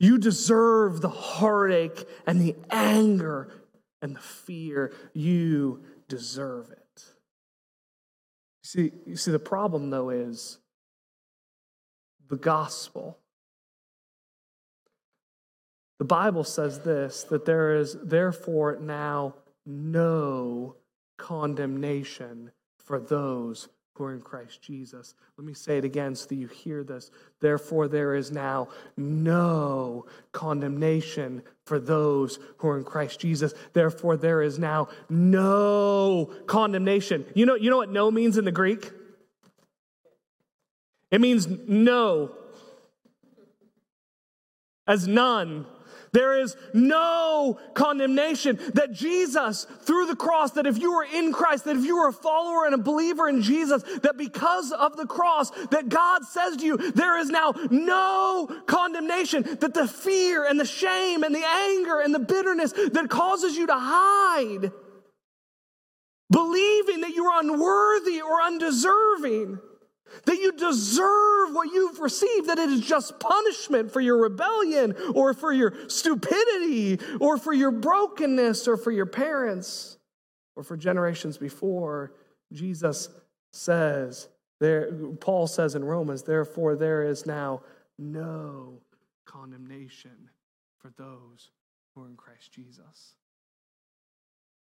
You 0.00 0.18
deserve 0.18 1.00
the 1.00 1.08
heartache 1.08 2.08
and 2.26 2.40
the 2.40 2.56
anger 2.70 3.48
and 4.00 4.16
the 4.16 4.20
fear. 4.20 4.92
You 5.12 5.82
deserve 6.08 6.70
it. 6.70 7.04
See, 8.62 8.92
you 9.06 9.16
see, 9.16 9.30
the 9.30 9.38
problem 9.38 9.90
though 9.90 10.10
is 10.10 10.58
the 12.28 12.36
gospel. 12.36 13.18
The 15.98 16.04
Bible 16.04 16.44
says 16.44 16.80
this 16.80 17.24
that 17.24 17.44
there 17.44 17.74
is 17.74 17.96
therefore 18.02 18.78
now 18.80 19.34
no 19.66 20.76
condemnation 21.16 22.52
for 22.78 23.00
those 23.00 23.68
who 23.98 24.04
are 24.04 24.14
in 24.14 24.20
Christ 24.20 24.62
Jesus. 24.62 25.14
Let 25.36 25.44
me 25.44 25.52
say 25.52 25.78
it 25.78 25.84
again 25.84 26.14
so 26.14 26.26
that 26.28 26.36
you 26.36 26.46
hear 26.46 26.84
this. 26.84 27.10
Therefore, 27.40 27.88
there 27.88 28.14
is 28.14 28.30
now 28.30 28.68
no 28.96 30.06
condemnation 30.30 31.42
for 31.66 31.80
those 31.80 32.38
who 32.58 32.68
are 32.68 32.78
in 32.78 32.84
Christ 32.84 33.18
Jesus. 33.18 33.52
Therefore, 33.72 34.16
there 34.16 34.40
is 34.40 34.58
now 34.58 34.88
no 35.10 36.30
condemnation. 36.46 37.26
You 37.34 37.44
know, 37.44 37.56
you 37.56 37.70
know 37.70 37.76
what 37.76 37.90
no 37.90 38.10
means 38.10 38.38
in 38.38 38.44
the 38.44 38.52
Greek? 38.52 38.92
It 41.10 41.20
means 41.20 41.48
no, 41.48 42.30
as 44.86 45.08
none. 45.08 45.66
There 46.12 46.38
is 46.38 46.56
no 46.72 47.58
condemnation. 47.74 48.58
That 48.74 48.92
Jesus, 48.92 49.66
through 49.82 50.06
the 50.06 50.16
cross, 50.16 50.52
that 50.52 50.66
if 50.66 50.78
you 50.78 50.92
are 50.92 51.04
in 51.04 51.32
Christ, 51.32 51.64
that 51.64 51.76
if 51.76 51.84
you 51.84 51.98
are 51.98 52.08
a 52.08 52.12
follower 52.12 52.64
and 52.64 52.74
a 52.74 52.78
believer 52.78 53.28
in 53.28 53.42
Jesus, 53.42 53.82
that 54.02 54.16
because 54.16 54.72
of 54.72 54.96
the 54.96 55.06
cross, 55.06 55.50
that 55.70 55.88
God 55.88 56.24
says 56.24 56.56
to 56.56 56.64
you, 56.64 56.76
there 56.76 57.18
is 57.18 57.28
now 57.30 57.54
no 57.70 58.48
condemnation. 58.66 59.42
That 59.42 59.74
the 59.74 59.88
fear 59.88 60.44
and 60.44 60.58
the 60.58 60.64
shame 60.66 61.22
and 61.22 61.34
the 61.34 61.46
anger 61.46 62.00
and 62.00 62.14
the 62.14 62.18
bitterness 62.18 62.72
that 62.72 63.06
causes 63.08 63.56
you 63.56 63.66
to 63.66 63.76
hide, 63.76 64.72
believing 66.30 67.00
that 67.02 67.14
you 67.14 67.26
are 67.26 67.40
unworthy 67.40 68.20
or 68.20 68.40
undeserving 68.42 69.58
that 70.24 70.36
you 70.36 70.52
deserve 70.52 71.54
what 71.54 71.72
you've 71.72 72.00
received, 72.00 72.48
that 72.48 72.58
it 72.58 72.70
is 72.70 72.80
just 72.80 73.18
punishment 73.20 73.92
for 73.92 74.00
your 74.00 74.18
rebellion 74.18 74.94
or 75.14 75.34
for 75.34 75.52
your 75.52 75.74
stupidity 75.88 76.98
or 77.20 77.38
for 77.38 77.52
your 77.52 77.70
brokenness 77.70 78.68
or 78.68 78.76
for 78.76 78.90
your 78.90 79.06
parents 79.06 79.98
or 80.56 80.62
for 80.62 80.76
generations 80.76 81.38
before. 81.38 82.12
Jesus 82.52 83.08
says, 83.52 84.28
there, 84.60 84.92
Paul 85.20 85.46
says 85.46 85.74
in 85.74 85.84
Romans, 85.84 86.22
therefore 86.22 86.76
there 86.76 87.02
is 87.02 87.26
now 87.26 87.62
no 87.98 88.80
condemnation 89.24 90.30
for 90.78 90.90
those 90.96 91.50
who 91.94 92.02
are 92.02 92.08
in 92.08 92.16
Christ 92.16 92.52
Jesus. 92.52 93.14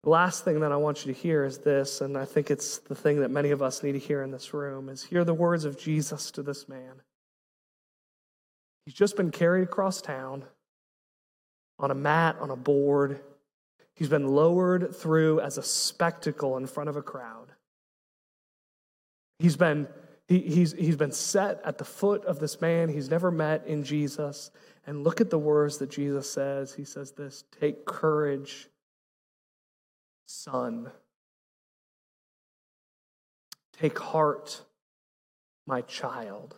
The 0.02 0.10
last 0.10 0.44
thing 0.44 0.60
that 0.60 0.72
I 0.72 0.76
want 0.76 1.04
you 1.04 1.12
to 1.12 1.18
hear 1.18 1.44
is 1.44 1.58
this, 1.58 2.00
and 2.00 2.16
I 2.16 2.24
think 2.24 2.50
it's 2.50 2.78
the 2.78 2.94
thing 2.94 3.20
that 3.20 3.30
many 3.30 3.50
of 3.50 3.60
us 3.60 3.82
need 3.82 3.92
to 3.92 3.98
hear 3.98 4.22
in 4.22 4.30
this 4.30 4.54
room, 4.54 4.88
is 4.88 5.04
hear 5.04 5.24
the 5.24 5.34
words 5.34 5.66
of 5.66 5.78
Jesus 5.78 6.30
to 6.32 6.42
this 6.42 6.68
man. 6.68 7.02
He's 8.86 8.94
just 8.94 9.16
been 9.16 9.30
carried 9.30 9.64
across 9.64 10.00
town 10.00 10.44
on 11.78 11.90
a 11.90 11.94
mat, 11.94 12.36
on 12.40 12.50
a 12.50 12.56
board. 12.56 13.20
He's 13.94 14.08
been 14.08 14.26
lowered 14.26 14.96
through 14.96 15.40
as 15.40 15.58
a 15.58 15.62
spectacle 15.62 16.56
in 16.56 16.66
front 16.66 16.88
of 16.88 16.96
a 16.96 17.02
crowd. 17.02 17.48
He's 19.38 19.56
been, 19.56 19.86
he, 20.28 20.38
he's, 20.40 20.72
he's 20.72 20.96
been 20.96 21.12
set 21.12 21.60
at 21.62 21.76
the 21.76 21.84
foot 21.84 22.24
of 22.24 22.38
this 22.38 22.60
man 22.60 22.88
he's 22.88 23.10
never 23.10 23.30
met 23.30 23.66
in 23.66 23.84
Jesus. 23.84 24.50
And 24.86 25.04
look 25.04 25.20
at 25.20 25.28
the 25.28 25.38
words 25.38 25.76
that 25.78 25.90
Jesus 25.90 26.30
says. 26.30 26.74
He 26.74 26.84
says 26.84 27.12
this 27.12 27.44
Take 27.60 27.84
courage 27.84 28.68
son. 30.30 30.90
Take 33.78 33.98
heart, 33.98 34.62
my 35.66 35.80
child. 35.82 36.54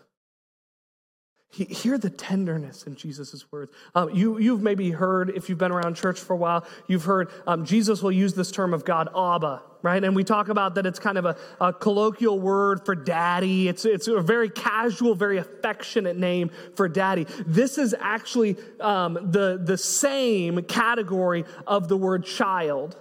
Hear 1.51 1.99
the 1.99 2.09
tenderness 2.11 2.85
in 2.85 2.97
Jesus' 2.97 3.45
words. 3.53 3.73
Um, 3.95 4.11
you, 4.11 4.39
you've 4.39 4.63
maybe 4.63 4.91
heard, 4.91 5.31
if 5.31 5.49
you've 5.49 5.59
been 5.59 5.71
around 5.71 5.97
church 5.97 6.19
for 6.19 6.33
a 6.33 6.37
while, 6.37 6.67
you've 6.87 7.05
heard 7.05 7.31
um, 7.47 7.67
Jesus 7.67 8.03
will 8.03 8.13
use 8.13 8.33
this 8.33 8.51
term 8.51 8.73
of 8.73 8.87
God, 8.87 9.09
Abba, 9.15 9.63
right? 9.83 10.03
And 10.03 10.17
we 10.17 10.25
talk 10.25 10.49
about 10.49 10.75
that 10.77 10.87
it's 10.87 10.99
kind 10.99 11.19
of 11.19 11.27
a, 11.27 11.37
a 11.61 11.73
colloquial 11.73 12.41
word 12.41 12.87
for 12.87 12.95
daddy. 12.95 13.69
It's, 13.69 13.85
it's 13.85 14.09
a 14.09 14.23
very 14.23 14.49
casual, 14.49 15.15
very 15.15 15.37
affectionate 15.37 16.17
name 16.17 16.51
for 16.75 16.89
daddy. 16.89 17.27
This 17.47 17.77
is 17.77 17.95
actually 18.01 18.57
um, 18.81 19.19
the, 19.31 19.61
the 19.63 19.77
same 19.77 20.63
category 20.63 21.45
of 21.67 21.89
the 21.89 21.99
word 21.99 22.25
child. 22.25 22.97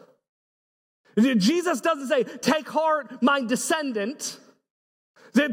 Jesus 1.17 1.81
doesn't 1.81 2.07
say, 2.07 2.23
Take 2.23 2.69
heart, 2.69 3.21
my 3.21 3.41
descendant. 3.41 4.39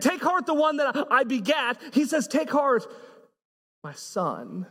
Take 0.00 0.22
heart, 0.22 0.46
the 0.46 0.54
one 0.54 0.76
that 0.78 1.06
I 1.10 1.24
begat. 1.24 1.80
He 1.92 2.04
says, 2.04 2.26
Take 2.26 2.50
heart, 2.50 2.86
my 3.82 3.92
son. 3.92 4.66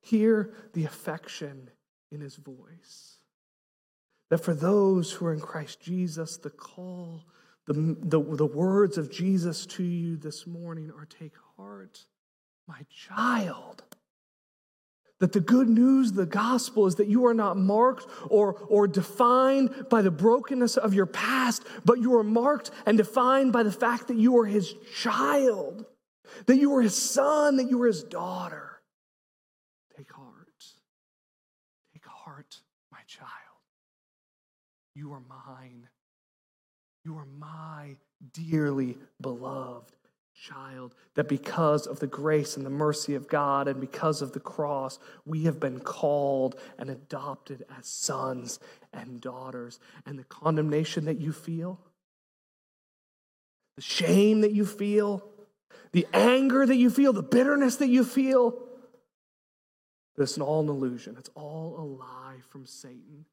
Hear 0.00 0.52
the 0.72 0.84
affection 0.84 1.70
in 2.10 2.20
his 2.20 2.36
voice. 2.36 3.18
That 4.30 4.38
for 4.38 4.54
those 4.54 5.12
who 5.12 5.26
are 5.26 5.32
in 5.32 5.40
Christ 5.40 5.80
Jesus, 5.80 6.38
the 6.38 6.50
call, 6.50 7.24
the, 7.66 7.74
the, 8.00 8.20
the 8.20 8.46
words 8.46 8.98
of 8.98 9.10
Jesus 9.10 9.66
to 9.66 9.82
you 9.82 10.16
this 10.16 10.46
morning 10.46 10.90
are 10.98 11.06
take 11.06 11.34
heart, 11.56 12.06
my 12.66 12.80
child. 12.90 13.82
That 15.22 15.30
the 15.30 15.38
good 15.38 15.68
news, 15.68 16.10
the 16.10 16.26
gospel, 16.26 16.88
is 16.88 16.96
that 16.96 17.06
you 17.06 17.26
are 17.26 17.32
not 17.32 17.56
marked 17.56 18.08
or, 18.28 18.54
or 18.54 18.88
defined 18.88 19.86
by 19.88 20.02
the 20.02 20.10
brokenness 20.10 20.76
of 20.76 20.94
your 20.94 21.06
past, 21.06 21.62
but 21.84 22.00
you 22.00 22.16
are 22.16 22.24
marked 22.24 22.72
and 22.86 22.98
defined 22.98 23.52
by 23.52 23.62
the 23.62 23.70
fact 23.70 24.08
that 24.08 24.16
you 24.16 24.36
are 24.40 24.46
his 24.46 24.74
child, 25.00 25.86
that 26.46 26.56
you 26.56 26.74
are 26.74 26.82
his 26.82 27.00
son, 27.00 27.54
that 27.58 27.70
you 27.70 27.80
are 27.82 27.86
his 27.86 28.02
daughter. 28.02 28.80
Take 29.96 30.10
heart. 30.10 30.64
Take 31.92 32.04
heart, 32.04 32.56
my 32.90 32.98
child. 33.06 33.30
You 34.96 35.12
are 35.12 35.22
mine. 35.28 35.88
You 37.04 37.16
are 37.16 37.28
my 37.38 37.94
dearly 38.32 38.98
beloved 39.20 40.01
child, 40.42 40.94
that 41.14 41.28
because 41.28 41.86
of 41.86 42.00
the 42.00 42.06
grace 42.06 42.56
and 42.56 42.66
the 42.66 42.70
mercy 42.70 43.14
of 43.14 43.28
God 43.28 43.68
and 43.68 43.80
because 43.80 44.22
of 44.22 44.32
the 44.32 44.40
cross, 44.40 44.98
we 45.24 45.44
have 45.44 45.60
been 45.60 45.78
called 45.78 46.60
and 46.78 46.90
adopted 46.90 47.64
as 47.78 47.86
sons 47.86 48.58
and 48.92 49.20
daughters. 49.20 49.78
And 50.04 50.18
the 50.18 50.24
condemnation 50.24 51.04
that 51.04 51.20
you 51.20 51.32
feel, 51.32 51.78
the 53.76 53.82
shame 53.82 54.40
that 54.40 54.52
you 54.52 54.66
feel, 54.66 55.24
the 55.92 56.06
anger 56.12 56.66
that 56.66 56.76
you 56.76 56.90
feel, 56.90 57.12
the 57.12 57.22
bitterness 57.22 57.76
that 57.76 57.88
you 57.88 58.04
feel. 58.04 58.58
But 60.16 60.24
it's 60.24 60.38
all 60.38 60.60
an 60.60 60.68
illusion. 60.68 61.14
It's 61.18 61.30
all 61.34 61.76
a 61.78 61.84
lie 61.84 62.40
from 62.50 62.66
Satan. 62.66 63.26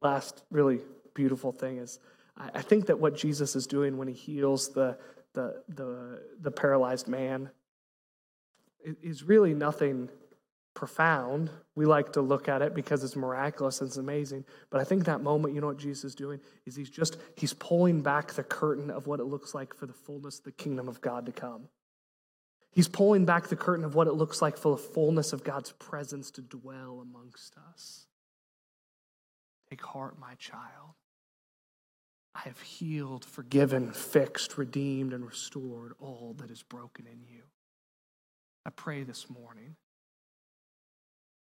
Last 0.00 0.42
really 0.50 0.80
beautiful 1.14 1.52
thing 1.52 1.78
is 1.78 1.98
I 2.38 2.60
think 2.60 2.86
that 2.86 2.98
what 2.98 3.16
Jesus 3.16 3.56
is 3.56 3.66
doing 3.66 3.96
when 3.96 4.08
he 4.08 4.14
heals 4.14 4.72
the, 4.74 4.98
the, 5.32 5.62
the, 5.68 6.22
the 6.40 6.50
paralyzed 6.50 7.08
man 7.08 7.50
is 9.02 9.22
really 9.22 9.54
nothing 9.54 10.10
profound. 10.74 11.50
We 11.74 11.86
like 11.86 12.12
to 12.12 12.20
look 12.20 12.48
at 12.48 12.60
it 12.60 12.74
because 12.74 13.02
it's 13.02 13.16
miraculous 13.16 13.80
and 13.80 13.88
it's 13.88 13.96
amazing. 13.96 14.44
But 14.70 14.82
I 14.82 14.84
think 14.84 15.06
that 15.06 15.22
moment, 15.22 15.54
you 15.54 15.62
know 15.62 15.68
what 15.68 15.78
Jesus 15.78 16.04
is 16.04 16.14
doing? 16.14 16.40
Is 16.66 16.76
he's 16.76 16.90
just, 16.90 17.16
he's 17.36 17.54
pulling 17.54 18.02
back 18.02 18.34
the 18.34 18.44
curtain 18.44 18.90
of 18.90 19.06
what 19.06 19.18
it 19.18 19.24
looks 19.24 19.54
like 19.54 19.74
for 19.74 19.86
the 19.86 19.94
fullness 19.94 20.38
of 20.38 20.44
the 20.44 20.52
kingdom 20.52 20.88
of 20.88 21.00
God 21.00 21.24
to 21.26 21.32
come. 21.32 21.68
He's 22.70 22.88
pulling 22.88 23.24
back 23.24 23.48
the 23.48 23.56
curtain 23.56 23.86
of 23.86 23.94
what 23.94 24.06
it 24.06 24.12
looks 24.12 24.42
like 24.42 24.58
for 24.58 24.76
the 24.76 24.82
fullness 24.82 25.32
of 25.32 25.42
God's 25.42 25.72
presence 25.72 26.30
to 26.32 26.42
dwell 26.42 27.00
amongst 27.00 27.56
us. 27.72 28.06
Take 29.70 29.82
heart, 29.82 30.18
my 30.20 30.34
child. 30.34 30.94
I 32.36 32.40
have 32.40 32.60
healed, 32.60 33.24
forgiven, 33.24 33.92
fixed, 33.92 34.58
redeemed, 34.58 35.14
and 35.14 35.24
restored 35.24 35.94
all 35.98 36.34
that 36.36 36.50
is 36.50 36.62
broken 36.62 37.06
in 37.06 37.24
you. 37.26 37.42
I 38.66 38.70
pray 38.70 39.04
this 39.04 39.30
morning 39.30 39.76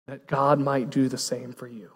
that 0.07 0.28
God 0.28 0.61
might 0.61 0.90
do 0.90 1.09
the 1.09 1.18
same 1.18 1.52
for 1.52 1.66
you. 1.66 1.90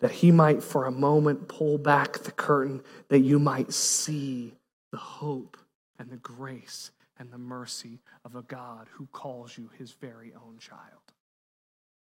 That 0.00 0.10
He 0.10 0.30
might, 0.30 0.62
for 0.62 0.86
a 0.86 0.90
moment, 0.90 1.48
pull 1.48 1.76
back 1.76 2.14
the 2.20 2.32
curtain, 2.32 2.82
that 3.08 3.20
you 3.20 3.38
might 3.38 3.74
see 3.74 4.54
the 4.90 4.96
hope 4.96 5.58
and 5.98 6.08
the 6.08 6.16
grace 6.16 6.92
and 7.18 7.30
the 7.30 7.38
mercy 7.38 8.00
of 8.24 8.36
a 8.36 8.42
God 8.42 8.86
who 8.92 9.06
calls 9.12 9.58
you 9.58 9.68
His 9.76 9.92
very 9.92 10.32
own 10.34 10.56
child. 10.58 11.13